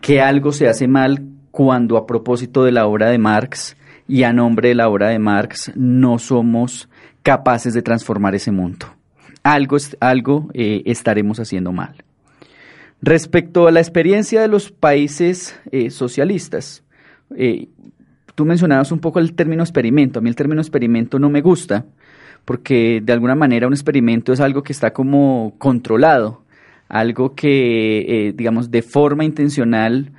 [0.00, 3.76] que algo se hace mal cuando a propósito de la obra de Marx
[4.08, 6.88] y a nombre de la obra de Marx no somos
[7.22, 8.95] capaces de transformar ese mundo.
[9.46, 11.94] Algo, algo eh, estaremos haciendo mal.
[13.00, 16.82] Respecto a la experiencia de los países eh, socialistas,
[17.36, 17.68] eh,
[18.34, 20.18] tú mencionabas un poco el término experimento.
[20.18, 21.86] A mí el término experimento no me gusta
[22.44, 26.42] porque de alguna manera un experimento es algo que está como controlado,
[26.88, 30.10] algo que, digamos, de forma intencional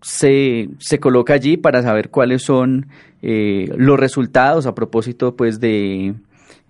[0.00, 2.86] se, se coloca allí para saber cuáles son
[3.20, 6.14] los resultados a propósito pues de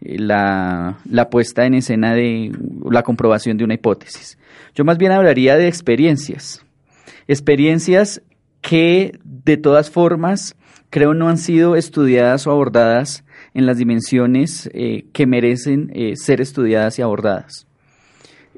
[0.00, 2.52] la, la puesta en escena de
[2.90, 4.38] la comprobación de una hipótesis.
[4.74, 6.64] Yo más bien hablaría de experiencias,
[7.28, 8.22] experiencias
[8.60, 10.56] que de todas formas
[10.90, 16.40] creo no han sido estudiadas o abordadas en las dimensiones eh, que merecen eh, ser
[16.40, 17.66] estudiadas y abordadas.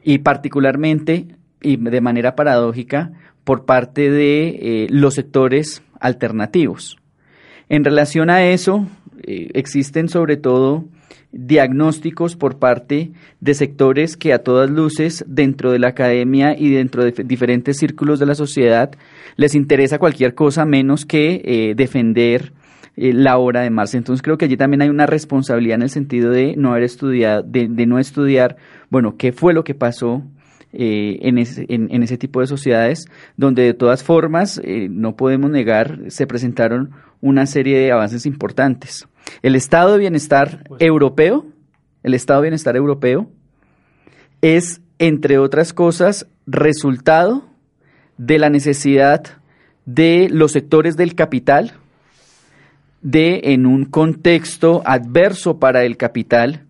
[0.03, 1.29] Y particularmente,
[1.61, 3.13] y de manera paradójica,
[3.45, 6.99] por parte de los sectores alternativos.
[7.69, 8.87] En relación a eso,
[9.25, 10.85] existen sobre todo
[11.33, 17.05] diagnósticos por parte de sectores que a todas luces dentro de la academia y dentro
[17.05, 18.91] de diferentes círculos de la sociedad
[19.37, 22.53] les interesa cualquier cosa menos que eh, defender
[22.97, 23.95] eh, la obra de Marx.
[23.95, 27.43] Entonces creo que allí también hay una responsabilidad en el sentido de no haber estudiado,
[27.43, 28.57] de, no estudiar,
[28.89, 30.23] bueno, qué fue lo que pasó
[30.73, 36.01] eh, en, ese, en, ese tipo de sociedades, donde de todas formas, no podemos negar,
[36.09, 39.09] se presentaron una serie de avances importantes.
[39.43, 41.47] El estado de bienestar pues europeo,
[42.03, 43.31] el estado de bienestar europeo,
[44.41, 47.45] es, entre otras cosas, resultado
[48.17, 49.25] de la necesidad
[49.85, 51.73] de los sectores del capital,
[53.01, 56.67] de en un contexto adverso para el capital,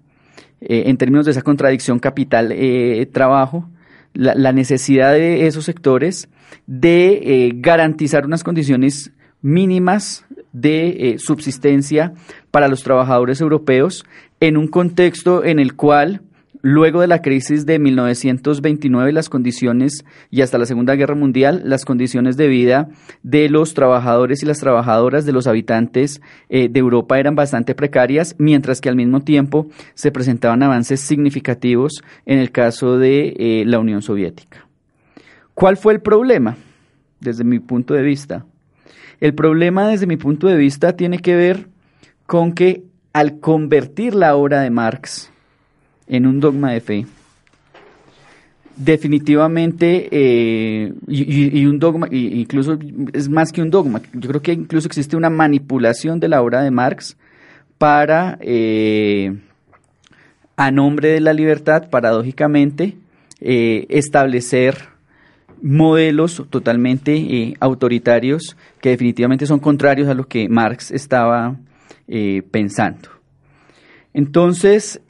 [0.61, 3.78] eh, en términos de esa contradicción capital-trabajo, eh,
[4.15, 6.29] la, necesidad de esos sectores
[6.67, 12.13] de eh, garantizar unas condiciones mínimas de eh, subsistencia
[12.51, 14.05] para los trabajadores europeos
[14.41, 16.23] en un contexto en el cual
[16.61, 21.85] Luego de la crisis de 1929, las condiciones, y hasta la Segunda Guerra Mundial, las
[21.85, 22.89] condiciones de vida
[23.23, 28.35] de los trabajadores y las trabajadoras, de los habitantes eh, de Europa eran bastante precarias,
[28.39, 33.79] mientras que al mismo tiempo se presentaban avances significativos en el caso de eh, la
[33.79, 34.67] Unión Soviética.
[35.55, 36.57] ¿Cuál fue el problema?
[37.21, 38.47] Desde mi punto de vista,
[39.21, 41.69] el problema desde mi punto de vista tiene que ver
[42.27, 45.33] con que al convertir la obra de Marx
[46.09, 47.07] en un dogma de fe,
[48.79, 52.79] definitivamente, eh, y, un dogma, incluso
[53.13, 56.63] es más que un dogma, yo creo que incluso existe una manipulación de la obra
[56.63, 57.17] de Marx
[57.77, 59.37] para, eh,
[60.57, 62.97] a nombre de la libertad, paradójicamente,
[63.41, 64.77] eh, establecer
[65.61, 71.57] modelos totalmente autoritarios que definitivamente son contrarios a lo que Marx estaba
[72.53, 73.09] pensando.
[74.15, 75.01] Entonces,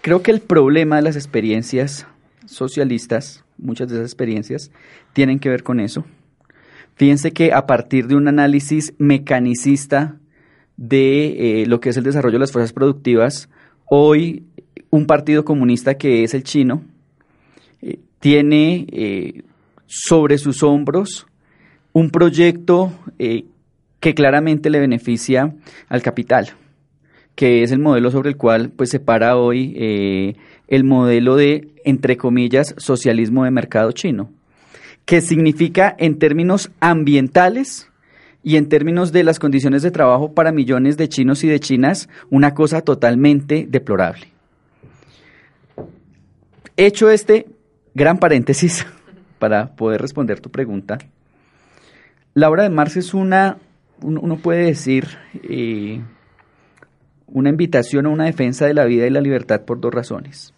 [0.00, 2.06] creo que el problema de las experiencias
[2.46, 4.70] socialistas, muchas de esas experiencias,
[5.12, 6.04] tienen que ver con eso.
[6.96, 10.16] Fíjense que a partir de un análisis mecanicista
[10.76, 13.48] de lo que es el desarrollo de las fuerzas productivas,
[13.86, 14.44] hoy
[14.90, 16.82] un partido comunista que es el chino,
[18.20, 19.42] tiene eh,
[19.86, 21.26] sobre sus hombros
[21.92, 23.46] un proyecto eh,
[23.98, 25.54] que claramente le beneficia
[25.88, 26.50] al capital,
[27.40, 30.34] que es el modelo sobre el cual pues, se para hoy eh,
[30.68, 34.30] el modelo de, entre comillas, socialismo de mercado chino,
[35.06, 37.90] que significa en términos ambientales
[38.42, 42.10] y en términos de las condiciones de trabajo para millones de chinos y de chinas,
[42.28, 44.26] una cosa totalmente deplorable.
[46.76, 47.46] Hecho este
[47.94, 48.86] gran paréntesis
[49.38, 50.98] para poder responder tu pregunta.
[52.34, 53.56] La obra de Marx es una,
[54.02, 55.06] uno puede decir,
[55.42, 56.02] eh,
[57.32, 60.54] una invitación a una defensa de la vida y la libertad por dos razones.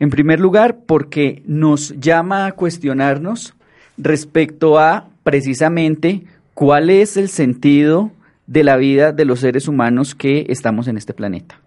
[0.00, 3.54] En primer lugar, porque nos llama a cuestionarnos
[3.96, 8.10] respecto a precisamente cuál es el sentido
[8.46, 11.60] de la vida de los seres humanos que estamos en este planeta.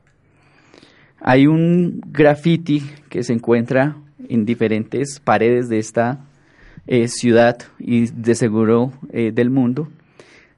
[1.19, 3.95] Hay un graffiti que se encuentra
[4.30, 6.19] en diferentes paredes de esta
[6.86, 9.88] eh, ciudad y de seguro eh, del mundo,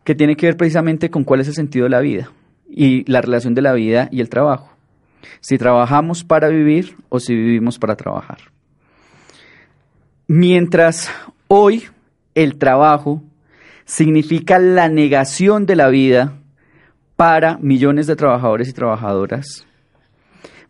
[0.04, 2.30] que tiene que ver precisamente con cuál es el sentido de la vida
[2.70, 4.70] y la relación de la vida y el trabajo.
[5.42, 8.40] Si trabajamos para vivir o si vivimos para trabajar.
[10.28, 11.10] Mientras
[11.48, 11.86] hoy
[12.36, 13.22] el trabajo
[13.86, 16.34] significa la negación de la vida
[17.16, 19.66] para millones de trabajadores y trabajadoras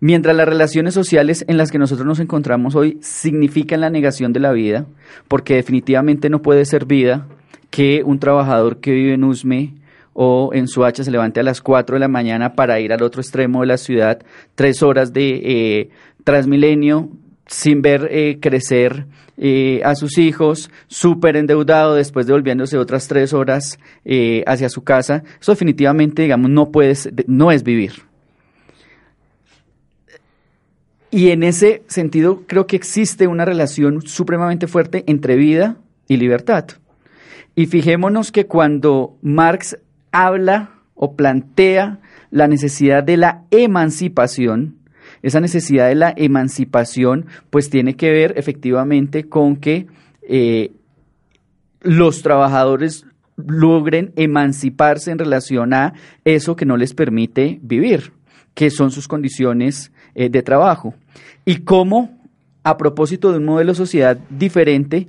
[0.01, 4.39] Mientras las relaciones sociales en las que nosotros nos encontramos hoy significan la negación de
[4.39, 4.85] la vida,
[5.27, 7.27] porque definitivamente no puede ser vida
[7.69, 9.73] que un trabajador que vive en Usme
[10.21, 13.21] o en Suacha se levante a las 4 de la mañana para ir al otro
[13.21, 14.19] extremo de la ciudad,
[14.53, 15.89] tres horas de eh,
[16.25, 17.09] Transmilenio,
[17.45, 19.05] sin ver eh, crecer
[19.37, 23.79] eh, a sus hijos, súper endeudado, después devolviéndose otras tres horas
[24.45, 25.23] hacia su casa.
[25.39, 26.95] Eso definitivamente, digamos, no, puede,
[27.27, 27.93] no es vivir.
[31.11, 35.77] Y en ese sentido creo que existe una relación supremamente fuerte entre vida
[36.09, 36.65] y libertad.
[37.55, 39.77] Y fijémonos que cuando Marx
[40.11, 41.99] habla o plantea
[42.31, 44.75] la necesidad de la emancipación,
[45.21, 49.87] esa necesidad de la emancipación pues tiene que ver efectivamente con que
[50.21, 50.71] eh,
[51.81, 53.05] los trabajadores
[53.35, 55.93] logren emanciparse en relación a
[56.25, 58.11] eso que no les permite vivir,
[58.53, 60.93] que son sus condiciones eh, de trabajo.
[61.45, 62.17] Y cómo,
[62.63, 65.07] a propósito de un modelo de sociedad diferente,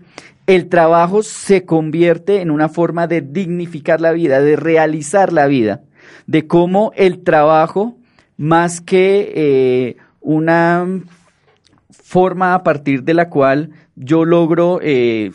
[0.55, 5.83] el trabajo se convierte en una forma de dignificar la vida, de realizar la vida,
[6.27, 7.97] de cómo el trabajo,
[8.37, 11.05] más que eh, una
[11.91, 15.31] forma a partir de la cual yo logro, eh,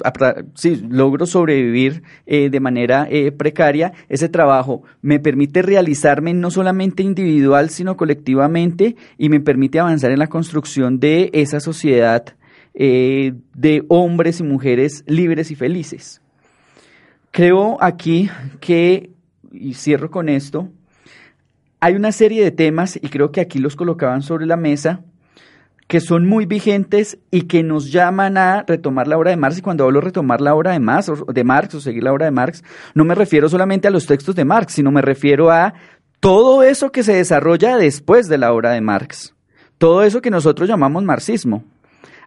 [0.90, 3.08] logro sobrevivir eh, de manera
[3.38, 10.12] precaria, ese trabajo me permite realizarme no solamente individual, sino colectivamente y me permite avanzar
[10.12, 12.36] en la construcción de esa sociedad
[12.76, 16.22] de hombres y mujeres libres y felices.
[17.32, 19.12] Creo aquí que,
[19.52, 20.70] y cierro con esto,
[21.80, 25.02] hay una serie de temas, y creo que aquí los colocaban sobre la mesa,
[25.88, 29.60] que son muy vigentes y que nos llaman a retomar la obra de Marx.
[29.60, 32.14] Y cuando hablo de retomar la obra de Marx, o de Marx o seguir la
[32.14, 32.64] obra de Marx,
[32.94, 35.74] no me refiero solamente a los textos de Marx, sino me refiero a
[36.20, 39.36] todo eso que se desarrolla después de la obra de Marx.
[39.78, 41.64] Todo eso que nosotros llamamos marxismo.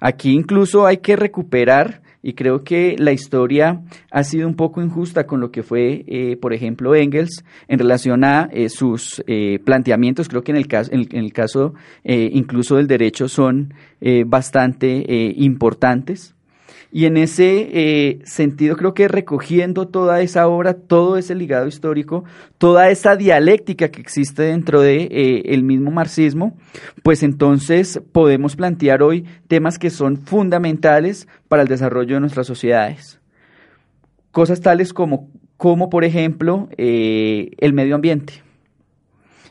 [0.01, 5.27] Aquí incluso hay que recuperar y creo que la historia ha sido un poco injusta
[5.27, 10.29] con lo que fue, eh, por ejemplo, Engels en relación a eh, sus eh, planteamientos.
[10.29, 11.75] Creo que en el caso, en el caso
[12.05, 13.75] incluso del derecho son
[14.27, 15.05] bastante
[15.37, 16.35] importantes.
[16.91, 22.25] Y en ese eh, sentido creo que recogiendo toda esa obra, todo ese ligado histórico,
[22.57, 26.57] toda esa dialéctica que existe dentro de eh, mismo marxismo,
[27.03, 33.21] pues entonces podemos plantear hoy temas que son fundamentales para el desarrollo de nuestras sociedades.
[34.31, 35.29] Cosas tales como,
[35.59, 38.48] como por ejemplo, eh, el medio ambiente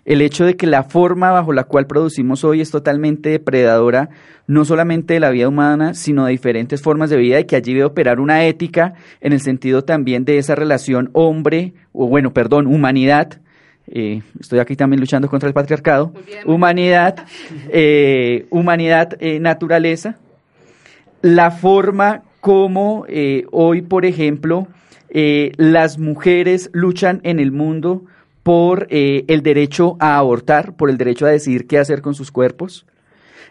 [0.08, 4.10] el hecho de que la forma bajo la cual producimos hoy es totalmente depredadora,
[4.47, 7.74] no solamente de la vida humana, sino de diferentes formas de vida y que allí
[7.74, 12.68] debe operar una ética en el sentido también de esa relación hombre, o bueno, perdón,
[12.68, 13.41] humanidad.
[13.86, 16.14] Eh, estoy aquí también luchando contra el patriarcado.
[16.45, 17.26] Humanidad,
[17.70, 20.16] eh, humanidad, eh, naturaleza.
[21.22, 23.05] La forma como
[23.51, 24.68] hoy, por ejemplo,
[25.10, 28.05] las mujeres luchan en el mundo
[28.48, 32.32] por eh, el derecho a abortar, por el derecho a decidir qué hacer con sus
[32.32, 32.86] cuerpos.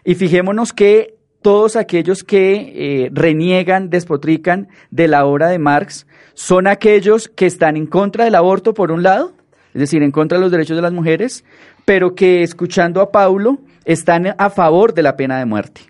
[0.03, 2.73] Y fijémonos que todos aquellos que
[3.05, 8.33] eh, reniegan, despotrican de la obra de Marx son aquellos que están en contra del
[8.33, 9.33] aborto, por un lado,
[9.75, 11.45] es decir, en contra de los derechos de las mujeres,
[11.85, 15.81] pero que escuchando a Paulo están a favor de la pena de muerte.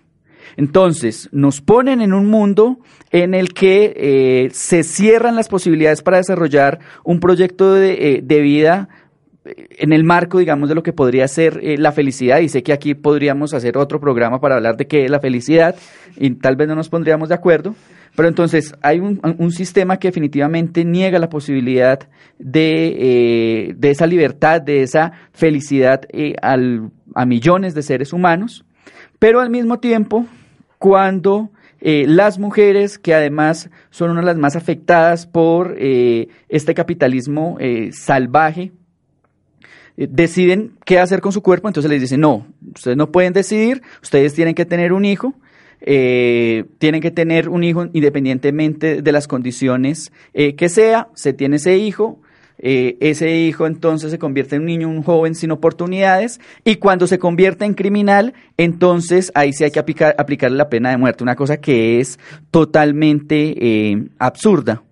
[0.58, 2.80] Entonces, nos ponen en un mundo
[3.12, 8.88] en el que eh, se cierran las posibilidades para desarrollar un proyecto de, eh, vida
[9.44, 12.72] eh, en el marco, digamos, de lo que podría ser la felicidad, y sé que
[12.72, 15.76] aquí podríamos hacer otro programa para hablar de qué es la felicidad,
[16.16, 17.76] y tal vez no nos pondríamos de acuerdo,
[18.16, 22.00] pero entonces hay un, sistema que definitivamente niega la posibilidad
[22.40, 26.00] de, de esa libertad, de esa felicidad
[26.42, 28.64] a millones de seres humanos,
[29.20, 30.26] pero al mismo tiempo
[30.78, 31.50] cuando
[31.80, 37.56] eh, las mujeres, que además son una de las más afectadas por eh, este capitalismo
[37.60, 38.72] eh, salvaje,
[39.96, 44.32] deciden qué hacer con su cuerpo, entonces les dicen, no, ustedes no pueden decidir, ustedes
[44.32, 45.34] tienen que tener un hijo,
[45.80, 52.20] tienen que tener un hijo independientemente de las condiciones que sea, se tiene ese hijo,
[52.58, 57.06] eh, ese hijo entonces se convierte en un niño, un joven sin oportunidades, y cuando
[57.06, 61.22] se convierte en criminal, entonces ahí sí hay que aplicar, aplicarle la pena de muerte,
[61.22, 62.18] una cosa que es
[62.50, 64.82] totalmente eh, absurda.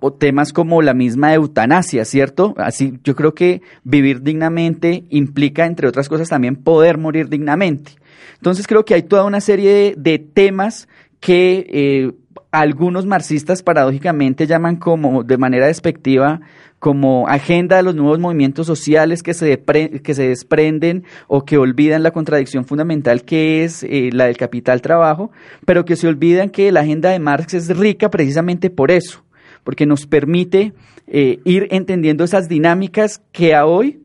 [0.00, 2.54] O temas como la misma eutanasia, ¿cierto?
[2.56, 7.96] Así, yo creo que vivir dignamente implica, entre otras cosas, también poder morir dignamente.
[8.36, 10.86] Entonces creo que hay toda una serie de, temas
[11.18, 12.12] que eh,
[12.50, 16.40] algunos marxistas paradójicamente llaman como de manera despectiva
[16.78, 19.60] como agenda de los nuevos movimientos sociales que se,
[20.02, 24.80] que se desprenden o que olvidan la contradicción fundamental que es eh, la del capital
[24.80, 25.30] trabajo,
[25.66, 29.24] pero que se olvidan que la agenda de Marx es rica precisamente por eso,
[29.64, 30.72] porque nos permite
[31.08, 34.00] eh, ir entendiendo esas dinámicas que a hoy,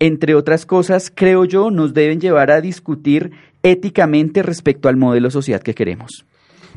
[0.00, 3.30] entre otras cosas, creo yo, nos deben llevar a discutir
[3.62, 6.25] éticamente respecto al modelo social que queremos.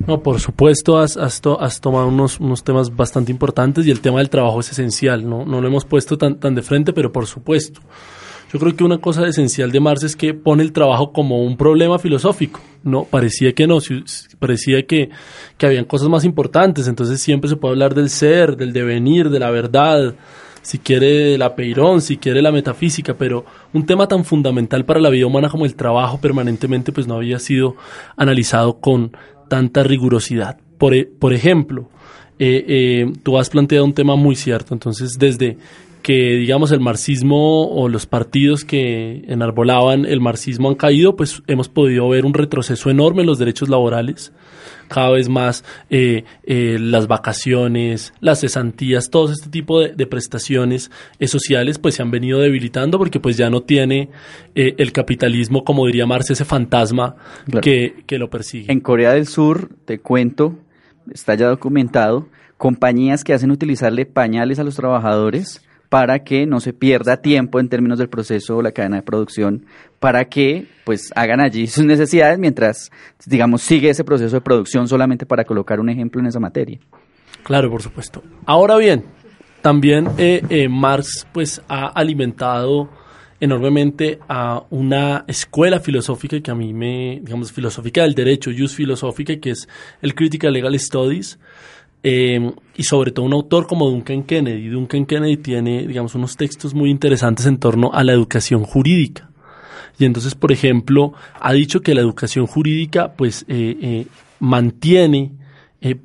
[0.07, 4.29] No, por supuesto, has, has, tomado unos, unos, temas bastante importantes y el tema del
[4.29, 5.45] trabajo es esencial, ¿no?
[5.45, 7.81] No lo hemos puesto tan, tan de frente, pero por supuesto.
[8.51, 11.55] Yo creo que una cosa esencial de Marx es que pone el trabajo como un
[11.55, 13.03] problema filosófico, ¿no?
[13.03, 13.77] Parecía que no,
[14.39, 15.09] parecía que,
[15.57, 19.39] que habían cosas más importantes, entonces siempre se puede hablar del ser, del devenir, de
[19.39, 20.15] la verdad,
[20.63, 25.09] si quiere la peirón, si quiere la metafísica, pero un tema tan fundamental para la
[25.09, 27.75] vida humana como el trabajo permanentemente pues no había sido
[28.17, 29.11] analizado con
[29.49, 30.57] tanta rigurosidad.
[30.77, 31.89] Por, e, por ejemplo,
[32.39, 34.73] eh, eh, tú has planteado un tema muy cierto.
[34.73, 35.57] Entonces, desde
[36.09, 41.69] que, digamos, el marxismo o los partidos que enarbolaban el marxismo han caído, pues hemos
[41.69, 44.33] podido ver un retroceso enorme en los derechos laborales.
[44.87, 50.89] Cada vez más eh, las vacaciones, las cesantías, todo este tipo de, prestaciones
[51.27, 54.09] sociales, pues se han venido debilitando porque pues ya no tiene
[54.55, 57.17] el capitalismo, como diría Marx, ese fantasma
[57.61, 58.71] que, que lo persigue.
[58.71, 60.57] En Corea del Sur, te cuento,
[61.13, 66.71] está ya documentado, compañías que hacen utilizarle pañales a los trabajadores para que no se
[66.71, 69.65] pierda tiempo en términos del proceso o la cadena de producción,
[69.99, 72.91] para que pues hagan allí sus necesidades mientras,
[73.25, 76.79] digamos, sigue ese proceso de producción solamente para colocar un ejemplo en esa materia.
[77.43, 78.23] Claro, por supuesto.
[78.45, 79.03] Ahora bien,
[79.61, 82.89] también eh, eh, Marx pues ha alimentado
[83.39, 89.37] enormemente a una escuela filosófica que a mí me, digamos, filosófica del derecho, Jus Filosófica,
[89.37, 89.67] que es
[90.01, 91.39] el Critical Legal Studies,
[92.03, 94.69] eh, y sobre todo un autor como Duncan Kennedy.
[94.69, 99.29] Duncan Kennedy tiene, digamos, unos textos muy interesantes en torno a la educación jurídica.
[99.97, 104.07] Y entonces, por ejemplo, ha dicho que la educación jurídica, pues, eh, eh,
[104.39, 105.33] mantiene,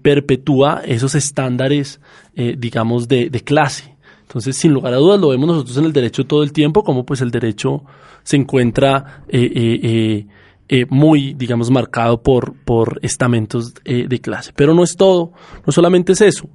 [0.03, 2.01] perpetúa esos estándares,
[2.37, 3.95] digamos, de, de clase.
[4.23, 7.05] Entonces, sin lugar a dudas, lo vemos nosotros en el derecho todo el tiempo, como
[7.05, 7.85] pues el derecho
[8.25, 10.27] se encuentra eh, eh,
[10.69, 14.53] eh, muy, digamos, marcado por, por estamentos de clase.
[14.55, 15.33] Pero no es todo,
[15.67, 16.49] no solamente es eso.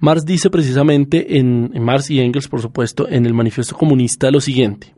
[0.00, 4.40] Marx dice precisamente en, en Marx y Engels, por supuesto, en el Manifiesto Comunista lo
[4.40, 4.94] siguiente.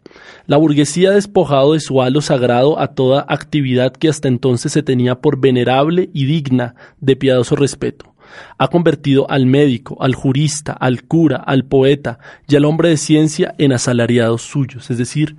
[0.47, 4.83] La burguesía ha despojado de su halo sagrado a toda actividad que hasta entonces se
[4.83, 8.15] tenía por venerable y digna de piadoso respeto
[8.59, 13.55] ha convertido al médico, al jurista, al cura, al poeta y al hombre de ciencia
[13.59, 15.37] en asalariados suyos, es decir,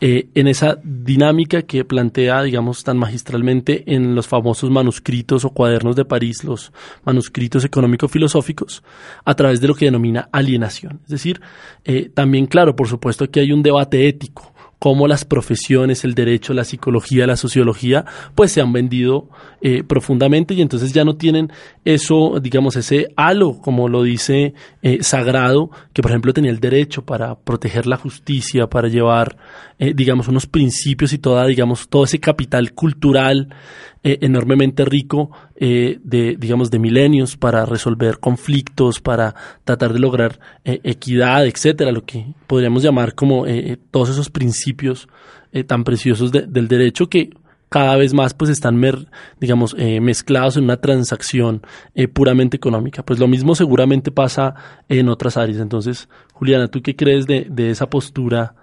[0.00, 5.94] eh, en esa dinámica que plantea, digamos, tan magistralmente en los famosos manuscritos o cuadernos
[5.96, 6.72] de París, los
[7.04, 8.82] manuscritos económico-filosóficos,
[9.24, 11.00] a través de lo que denomina alienación.
[11.04, 11.40] Es decir,
[11.84, 16.54] eh, también, claro, por supuesto que hay un debate ético cómo las profesiones, el derecho,
[16.54, 19.28] la psicología, la sociología, pues se han vendido
[19.60, 21.52] eh, profundamente y entonces ya no tienen
[21.84, 27.04] eso, digamos, ese halo, como lo dice eh, Sagrado, que por ejemplo tenía el derecho
[27.04, 29.36] para proteger la justicia, para llevar,
[29.78, 33.54] eh, digamos, unos principios y toda, digamos, todo ese capital cultural
[34.02, 39.34] enormemente rico de, digamos, de milenios para resolver conflictos, para
[39.64, 43.44] tratar de lograr equidad, etcétera, lo que podríamos llamar como
[43.90, 45.06] todos esos principios
[45.66, 47.30] tan preciosos del derecho que
[47.70, 48.82] cada vez más pues están,
[49.40, 51.62] digamos, eh, mezclados en una transacción
[51.94, 53.04] eh, puramente económica.
[53.04, 54.54] Pues lo mismo seguramente pasa
[54.88, 55.60] en otras áreas.
[55.60, 58.56] Entonces, Juliana, ¿tú qué crees de, de esa postura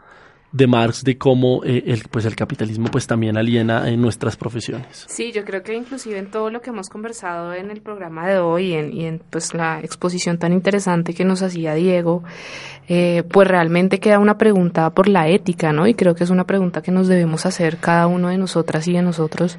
[0.57, 5.05] de Marx de cómo eh, el, pues el capitalismo pues también aliena en nuestras profesiones.
[5.07, 8.39] Sí, yo creo que inclusive en todo lo que hemos conversado en el programa de
[8.39, 12.23] hoy en, y en pues la exposición tan interesante que nos hacía Diego,
[12.89, 15.87] eh, pues realmente queda una pregunta por la ética, ¿no?
[15.87, 18.93] Y creo que es una pregunta que nos debemos hacer cada uno de nosotras y
[18.93, 19.57] de nosotros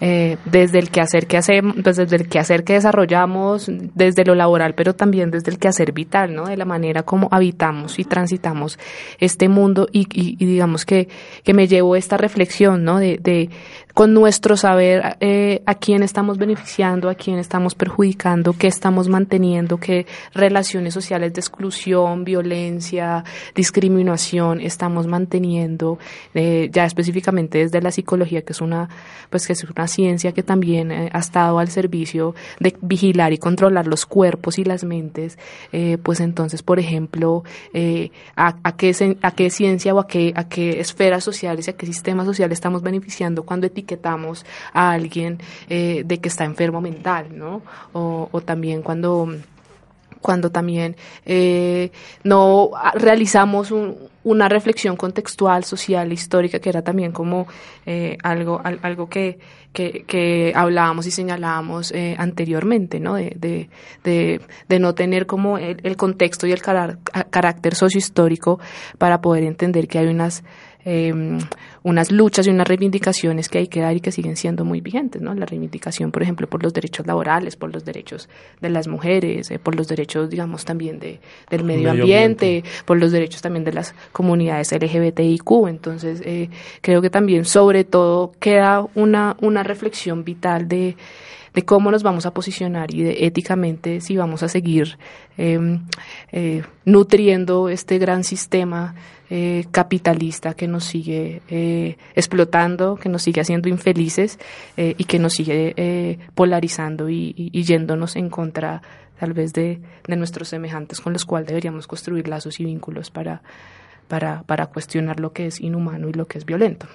[0.00, 4.74] eh, desde el quehacer que hacemos, pues desde el quehacer que desarrollamos, desde lo laboral,
[4.74, 6.46] pero también desde el quehacer vital, ¿no?
[6.46, 8.78] De la manera como habitamos y transitamos
[9.18, 11.08] este mundo y, digamos que,
[11.42, 12.98] que me llevo esta reflexión, ¿no?
[12.98, 13.48] De, de
[13.96, 19.78] con nuestro saber eh, a quién estamos beneficiando, a quién estamos perjudicando, qué estamos manteniendo,
[19.78, 23.24] qué relaciones sociales de exclusión, violencia,
[23.54, 25.98] discriminación estamos manteniendo,
[26.34, 28.90] eh, ya específicamente desde la psicología, que es una,
[29.30, 33.38] pues que es una ciencia que también eh, ha estado al servicio de vigilar y
[33.38, 35.38] controlar los cuerpos y las mentes,
[35.72, 40.34] eh, pues entonces, por ejemplo, eh, a, a, qué, a qué ciencia o a qué
[40.36, 43.85] a qué esferas sociales y a qué sistemas sociales estamos beneficiando cuando etiquetamos
[44.72, 47.62] a alguien eh, de que está enfermo mental, ¿no?
[47.92, 49.28] O, o también cuando
[50.26, 51.92] cuando también eh,
[52.24, 53.72] no realizamos
[54.24, 57.46] una reflexión contextual, social, histórica, que era también como
[57.86, 59.38] eh, algo, algo que,
[59.72, 63.14] que, hablábamos y señalábamos eh, anteriormente, ¿no?
[63.14, 63.68] De,
[64.02, 68.58] de, no tener como el, el contexto y el carácter sociohistórico
[68.98, 70.42] para poder entender que hay unas
[70.88, 71.12] eh,
[71.82, 75.20] unas luchas y unas reivindicaciones que hay que dar y que siguen siendo muy vigentes,
[75.20, 75.34] ¿no?
[75.34, 78.28] La reivindicación, por ejemplo, por los derechos laborales, por los derechos
[78.60, 81.18] de las mujeres, eh, por los derechos, digamos, también de,
[81.50, 85.66] del medio, ambiente, por los derechos también de las comunidades LGBTIQ.
[85.68, 86.50] Entonces, eh,
[86.82, 90.96] creo que también, sobre todo, queda una, una reflexión vital de
[91.56, 94.98] de cómo nos vamos a posicionar y de éticamente si vamos a seguir
[95.38, 95.86] em,
[96.30, 98.94] eh, nutriendo este gran sistema
[99.30, 104.38] eh, capitalista que nos sigue eh, explotando, que nos sigue haciendo infelices
[104.76, 108.82] y que nos sigue polarizando y, y, yéndonos en contra
[109.18, 113.40] tal vez de, de, nuestros semejantes con los cuales deberíamos construir lazos y vínculos para,
[114.08, 116.86] para, para cuestionar lo que es inhumano y lo que es violento.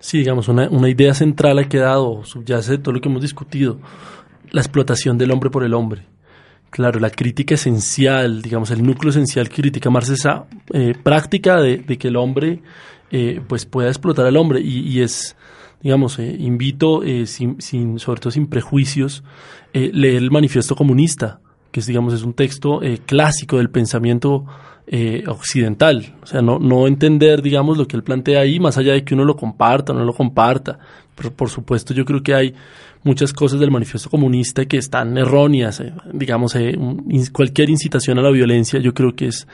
[0.00, 3.78] Sí, digamos, una, una idea central ha quedado, subyace de todo lo que hemos discutido,
[4.50, 6.06] la explotación del hombre por el hombre.
[6.70, 11.60] Claro, la crítica esencial, digamos, el núcleo esencial que critica Marx es esa eh, práctica
[11.60, 12.60] de, que el hombre
[13.10, 15.34] eh, pues pueda explotar al hombre y, es,
[15.82, 19.24] digamos, eh, invito, sin, sin, sobre todo sin prejuicios,
[19.72, 21.40] leer el manifiesto comunista,
[21.70, 24.44] que es, digamos, es un texto clásico del pensamiento
[24.90, 26.14] eh, occidental.
[26.22, 29.12] O sea, no, no entender, digamos, lo que él plantea ahí, más allá de que
[29.12, 30.78] uno lo comparta o no lo comparta.
[31.14, 32.54] Pero por supuesto, yo creo que hay
[33.02, 35.80] muchas cosas del manifiesto comunista que están erróneas.
[35.80, 36.74] Eh, digamos, eh,
[37.32, 39.46] cualquier incitación a la violencia yo creo que es,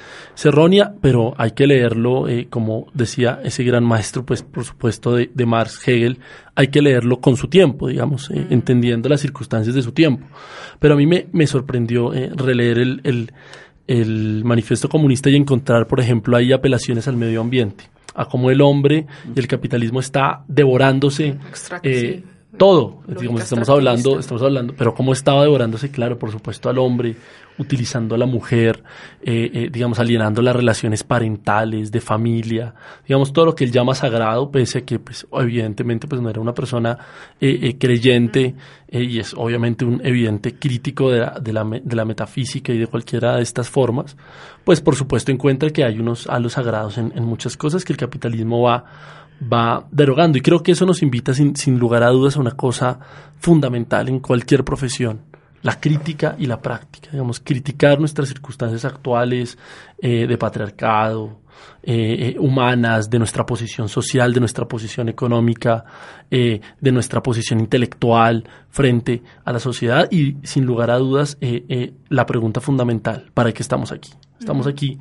[0.44, 5.46] errónea, pero hay que leerlo, como decía ese gran maestro, pues por supuesto, de, de
[5.46, 6.18] Marx, Hegel,
[6.54, 10.26] hay que leerlo con su tiempo, digamos, entendiendo las circunstancias de su tiempo.
[10.78, 13.32] Pero a mí me, me sorprendió releer el, el
[13.86, 18.60] el manifiesto comunista y encontrar, por ejemplo, ahí apelaciones al medio ambiente, a cómo el
[18.60, 21.36] hombre y el capitalismo está devorándose
[21.82, 22.22] eh,
[22.56, 23.02] todo.
[23.06, 27.16] Digamos, estamos hablando, estamos hablando, pero cómo estaba devorándose, claro, por supuesto, al hombre,
[27.58, 28.82] utilizando a la mujer,
[29.22, 32.74] eh, eh, digamos, alienando las relaciones parentales, de familia,
[33.06, 36.40] digamos, todo lo que él llama sagrado, pese a que, pues, evidentemente, pues, no era
[36.40, 36.98] una persona
[37.40, 38.54] eh, creyente
[38.90, 42.86] y es obviamente un evidente crítico de la, de, la, de la, metafísica y de
[42.86, 44.16] cualquiera de estas formas,
[44.64, 47.96] pues, por supuesto, encuentra que hay unos halos sagrados en, en muchas cosas que el
[47.96, 48.84] capitalismo va
[49.40, 50.38] va derogando.
[50.38, 52.98] Y creo que eso nos invita sin, sin, lugar a dudas a una cosa
[53.38, 55.20] fundamental en cualquier profesión,
[55.62, 59.56] la crítica y la práctica, digamos, criticar nuestras circunstancias actuales
[59.98, 61.40] eh, de patriarcado,
[61.82, 65.84] eh, eh, humanas, de nuestra posición social, de nuestra posición económica,
[66.30, 71.38] de nuestra posición intelectual frente a la sociedad y, sin lugar a dudas,
[72.08, 74.10] la pregunta fundamental, ¿para qué estamos aquí?
[74.40, 74.98] ¿Estamos aquí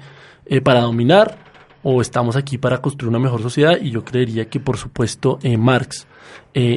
[0.63, 1.53] para dominar
[1.84, 3.77] o estamos aquí para construir una mejor sociedad?
[3.81, 6.07] Y yo creería que, por supuesto, Marx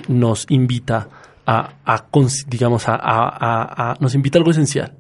[0.08, 1.08] nos invita
[1.46, 2.04] a,
[2.48, 4.92] digamos, a, nos invita a algo esencial,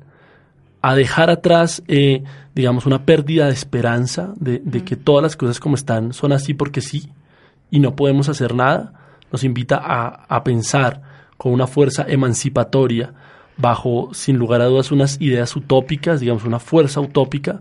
[0.80, 2.22] a dejar atrás, eh,
[2.54, 6.80] digamos, una pérdida de esperanza de, que todas las cosas como están son así porque
[6.80, 7.10] sí
[7.70, 8.92] y no podemos hacer nada,
[9.32, 11.02] nos invita a, pensar
[11.36, 13.12] con una fuerza emancipatoria
[13.56, 17.60] bajo, sin lugar a dudas, unas ideas utópicas, digamos, una fuerza utópica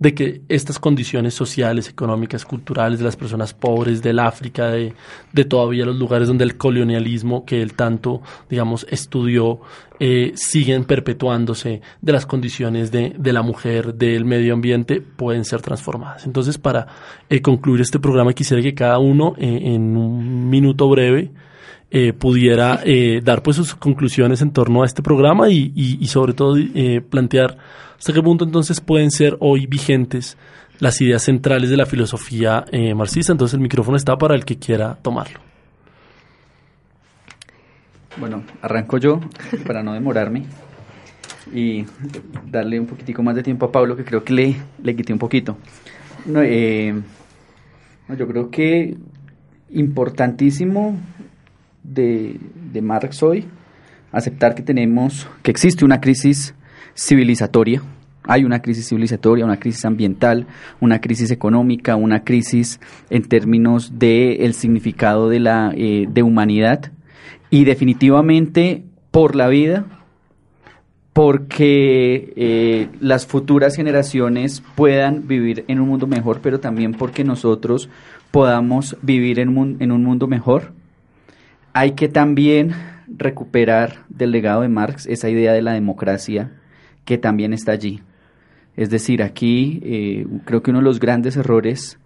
[0.00, 4.94] de que estas condiciones sociales, económicas, culturales de las personas pobres del África, de,
[5.32, 9.60] de todavía los lugares donde el colonialismo que él tanto, digamos, estudió,
[10.00, 15.60] eh, siguen perpetuándose, de las condiciones de, de, la mujer, del medio ambiente, pueden ser
[15.60, 16.24] transformadas.
[16.24, 16.86] Entonces, para
[17.28, 21.30] eh, concluir este programa, quisiera que cada uno, eh, en un minuto breve,
[22.20, 22.84] pudiera
[23.24, 26.54] dar pues sus conclusiones en torno a este programa y, y, y sobre todo
[27.10, 27.58] plantear
[28.00, 30.38] ¿Hasta qué punto entonces pueden ser hoy vigentes
[30.78, 33.30] las ideas centrales de la filosofía eh, marxista?
[33.30, 35.38] Entonces el micrófono está para el que quiera tomarlo.
[38.16, 39.20] Bueno, arranco yo
[39.66, 40.44] para no demorarme
[41.52, 41.84] y
[42.50, 45.18] darle un poquitico más de tiempo a Pablo, que creo que le, le quité un
[45.18, 45.58] poquito.
[46.24, 46.94] No, eh,
[48.16, 48.96] yo creo que
[49.72, 50.98] importantísimo
[51.82, 52.40] de,
[52.72, 53.44] de Marx hoy
[54.10, 56.54] aceptar que tenemos, que existe una crisis
[57.00, 57.82] civilizatoria.
[58.24, 60.46] Hay una crisis civilizatoria, una crisis ambiental,
[60.80, 62.78] una crisis económica, una crisis
[63.08, 66.92] en términos del el significado de la eh, de humanidad
[67.48, 69.86] y definitivamente por la vida,
[71.14, 77.88] porque eh, las futuras generaciones puedan vivir en un mundo mejor, pero también porque nosotros
[78.30, 80.72] podamos vivir en un, en un mundo mejor.
[81.72, 82.72] Hay que también
[83.08, 86.52] recuperar del legado de Marx esa idea de la democracia
[87.04, 88.00] que también está allí.
[88.76, 91.98] Es decir, aquí eh, creo que uno de los grandes errores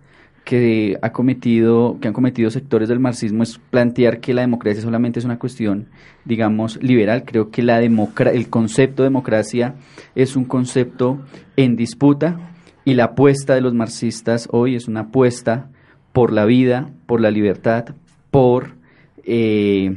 [0.45, 5.19] que ha cometido, que han cometido sectores del marxismo es plantear que la democracia solamente
[5.19, 5.89] es una cuestión,
[6.25, 7.25] digamos, liberal.
[7.25, 9.75] Creo que la el concepto de democracia
[10.15, 11.21] es un concepto
[11.57, 12.39] en disputa
[12.85, 15.71] y la apuesta de los marxistas hoy es una apuesta
[16.13, 17.95] por la vida, por la libertad,
[18.31, 18.75] por
[19.25, 19.97] eh,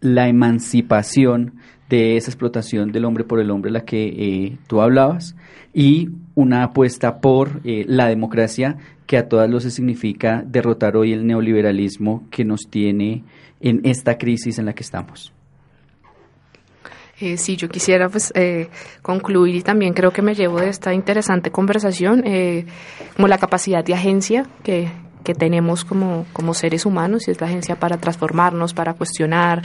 [0.00, 1.54] la emancipación
[1.88, 5.36] de esa explotación del hombre por el hombre, la que eh, tú hablabas,
[5.72, 11.26] y una apuesta por eh, la democracia que a todas luces significa derrotar hoy el
[11.26, 13.24] neoliberalismo que nos tiene
[13.60, 15.32] en esta crisis en la que estamos.
[17.20, 18.68] Eh, sí, yo quisiera pues eh,
[19.00, 22.22] concluir y también creo que me llevo de esta interesante conversación
[23.14, 24.88] como la capacidad de agencia que,
[25.26, 29.60] que tenemos como, como seres humanos y es la agencia para transformarnos, para cuestionar,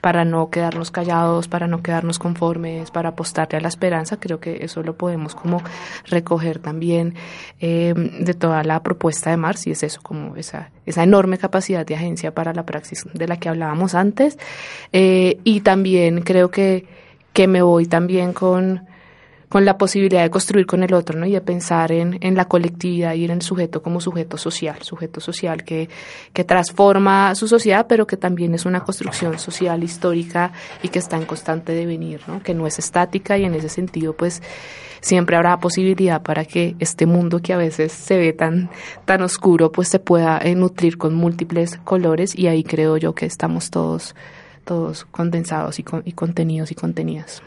[0.00, 4.16] para no quedarnos callados, para no quedarnos conformes, para apostarle a la esperanza.
[4.18, 5.62] Creo que eso lo podemos como
[6.06, 7.14] recoger también
[7.60, 11.86] eh, de toda la propuesta de Marx y es eso, como esa, esa enorme capacidad
[11.86, 14.36] de agencia para la praxis de la que hablábamos antes.
[14.92, 16.86] Eh, y también creo que,
[17.32, 18.88] que me voy también con
[19.54, 21.26] con la posibilidad de construir con el otro, ¿no?
[21.26, 25.20] Y de pensar en, en la colectividad y en el sujeto como sujeto social, sujeto
[25.20, 25.88] social que,
[26.32, 30.50] que transforma su sociedad, pero que también es una construcción social histórica
[30.82, 32.42] y que está en constante devenir, ¿no?
[32.42, 34.42] Que no es estática y en ese sentido, pues,
[35.00, 38.70] siempre habrá posibilidad para que este mundo que a veces se ve tan,
[39.04, 43.26] tan oscuro, pues se pueda eh, nutrir con múltiples colores y ahí creo yo que
[43.26, 44.16] estamos todos,
[44.64, 47.40] todos condensados y, con, y contenidos y contenidas.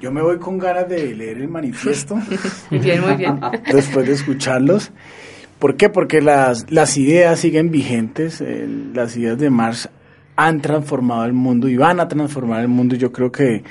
[0.00, 2.14] Yo me voy con ganas de leer el manifiesto.
[2.70, 3.40] muy bien, muy bien.
[3.72, 4.92] Después de escucharlos.
[5.58, 5.88] ¿Por qué?
[5.88, 8.40] Porque las, las ideas siguen vigentes.
[8.40, 9.88] Eh, las ideas de Marx
[10.36, 12.94] han transformado el mundo y van a transformar el mundo.
[12.94, 13.64] Yo creo que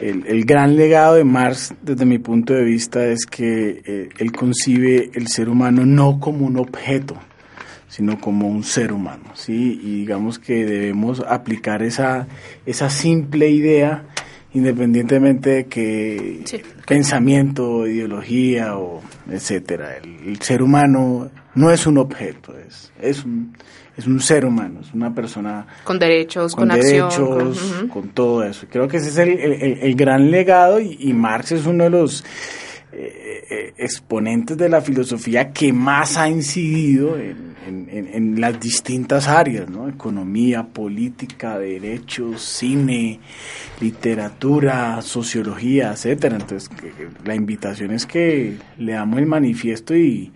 [0.00, 4.32] el, el gran legado de Marx, desde mi punto de vista, es que eh, él
[4.32, 7.14] concibe el ser humano no como un objeto,
[7.86, 9.78] sino como un ser humano, ¿sí?
[9.80, 12.26] Y digamos que debemos aplicar esa,
[12.66, 14.06] esa simple idea
[14.54, 16.60] independientemente de que Sí.
[16.86, 19.00] pensamiento, ideología o
[19.30, 19.96] etcétera.
[19.96, 23.56] El, el ser humano no es un objeto, es, es un
[23.94, 27.88] es un ser humano, es una persona Con derechos, con, con, derechos, acción.
[27.88, 28.66] con- todo eso.
[28.70, 31.90] Creo que ese es el, el- el gran legado y, y Marx es uno de
[31.90, 32.24] los
[32.92, 39.70] eh, eh, exponentes de la filosofía que más ha incidido en, en- las distintas áreas,
[39.70, 39.88] ¿no?
[39.88, 43.20] Economía, política, derechos, cine,
[43.80, 46.36] literatura, sociología, etcétera.
[46.36, 46.70] Entonces,
[47.24, 50.32] la invitación es que leamos el manifiesto y,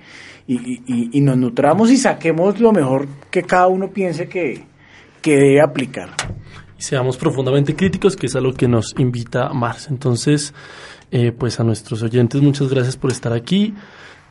[0.47, 4.65] y, nos nutramos y saquemos lo mejor que cada uno piense que,
[5.23, 6.11] que debe aplicar.
[6.79, 9.89] y seamos profundamente críticos, que es a lo que nos invita Marx.
[9.91, 10.55] Entonces,
[11.11, 13.75] eh, pues a nuestros oyentes, muchas gracias por estar aquí.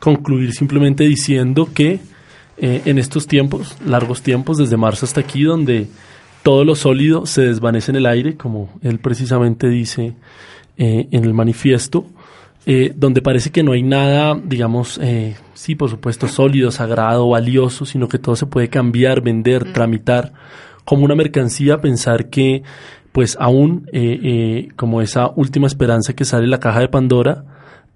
[0.00, 2.00] Concluir simplemente diciendo que
[2.58, 5.88] eh, en estos tiempos, largos tiempos, desde marzo hasta aquí, donde
[6.42, 10.14] todo lo sólido se desvanece en el aire, como él precisamente dice
[10.76, 12.06] eh, en el manifiesto,
[12.66, 17.86] eh, donde parece que no hay nada, digamos, eh, sí, por supuesto, sólido, sagrado, valioso,
[17.86, 20.32] sino que todo se puede cambiar, vender, tramitar
[20.84, 22.62] como una mercancía, pensar que,
[23.16, 27.44] pues aún eh, eh, como esa última esperanza que sale en la caja de Pandora,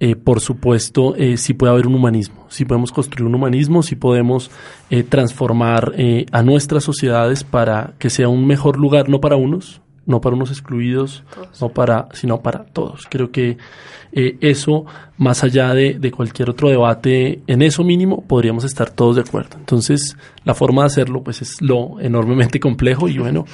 [0.00, 3.96] eh, por supuesto, eh, sí puede haber un humanismo, sí podemos construir un humanismo, sí
[3.96, 4.50] podemos
[4.88, 9.82] eh, transformar eh, a nuestras sociedades para que sea un mejor lugar, no para unos,
[10.06, 11.60] no para unos excluidos, Todos.
[11.60, 13.06] no para, sino para todos.
[13.10, 13.58] Creo que
[14.12, 14.86] eh, eso,
[15.18, 19.58] más allá de, de cualquier otro debate, en eso mínimo podríamos estar todos de acuerdo.
[19.58, 20.16] Entonces,
[20.46, 23.44] la forma de hacerlo, pues es lo enormemente complejo y bueno,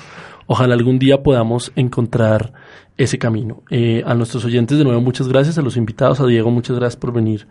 [0.46, 2.52] ojalá algún día podamos encontrar
[2.96, 3.62] ese camino.
[3.70, 5.58] Eh, a nuestros oyentes, de nuevo, muchas gracias.
[5.58, 7.46] A los invitados, a Diego, muchas gracias por venir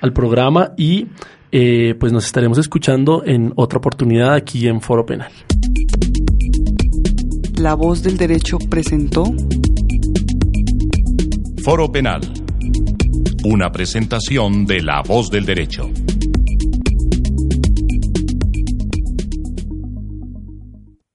[0.00, 1.08] al programa y
[1.52, 5.32] eh, pues nos estaremos escuchando en otra oportunidad aquí en Foro Penal.
[7.56, 9.24] La voz del derecho presentó
[11.62, 12.20] Foro Penal.
[13.44, 15.90] Una presentación de La Voz del Derecho.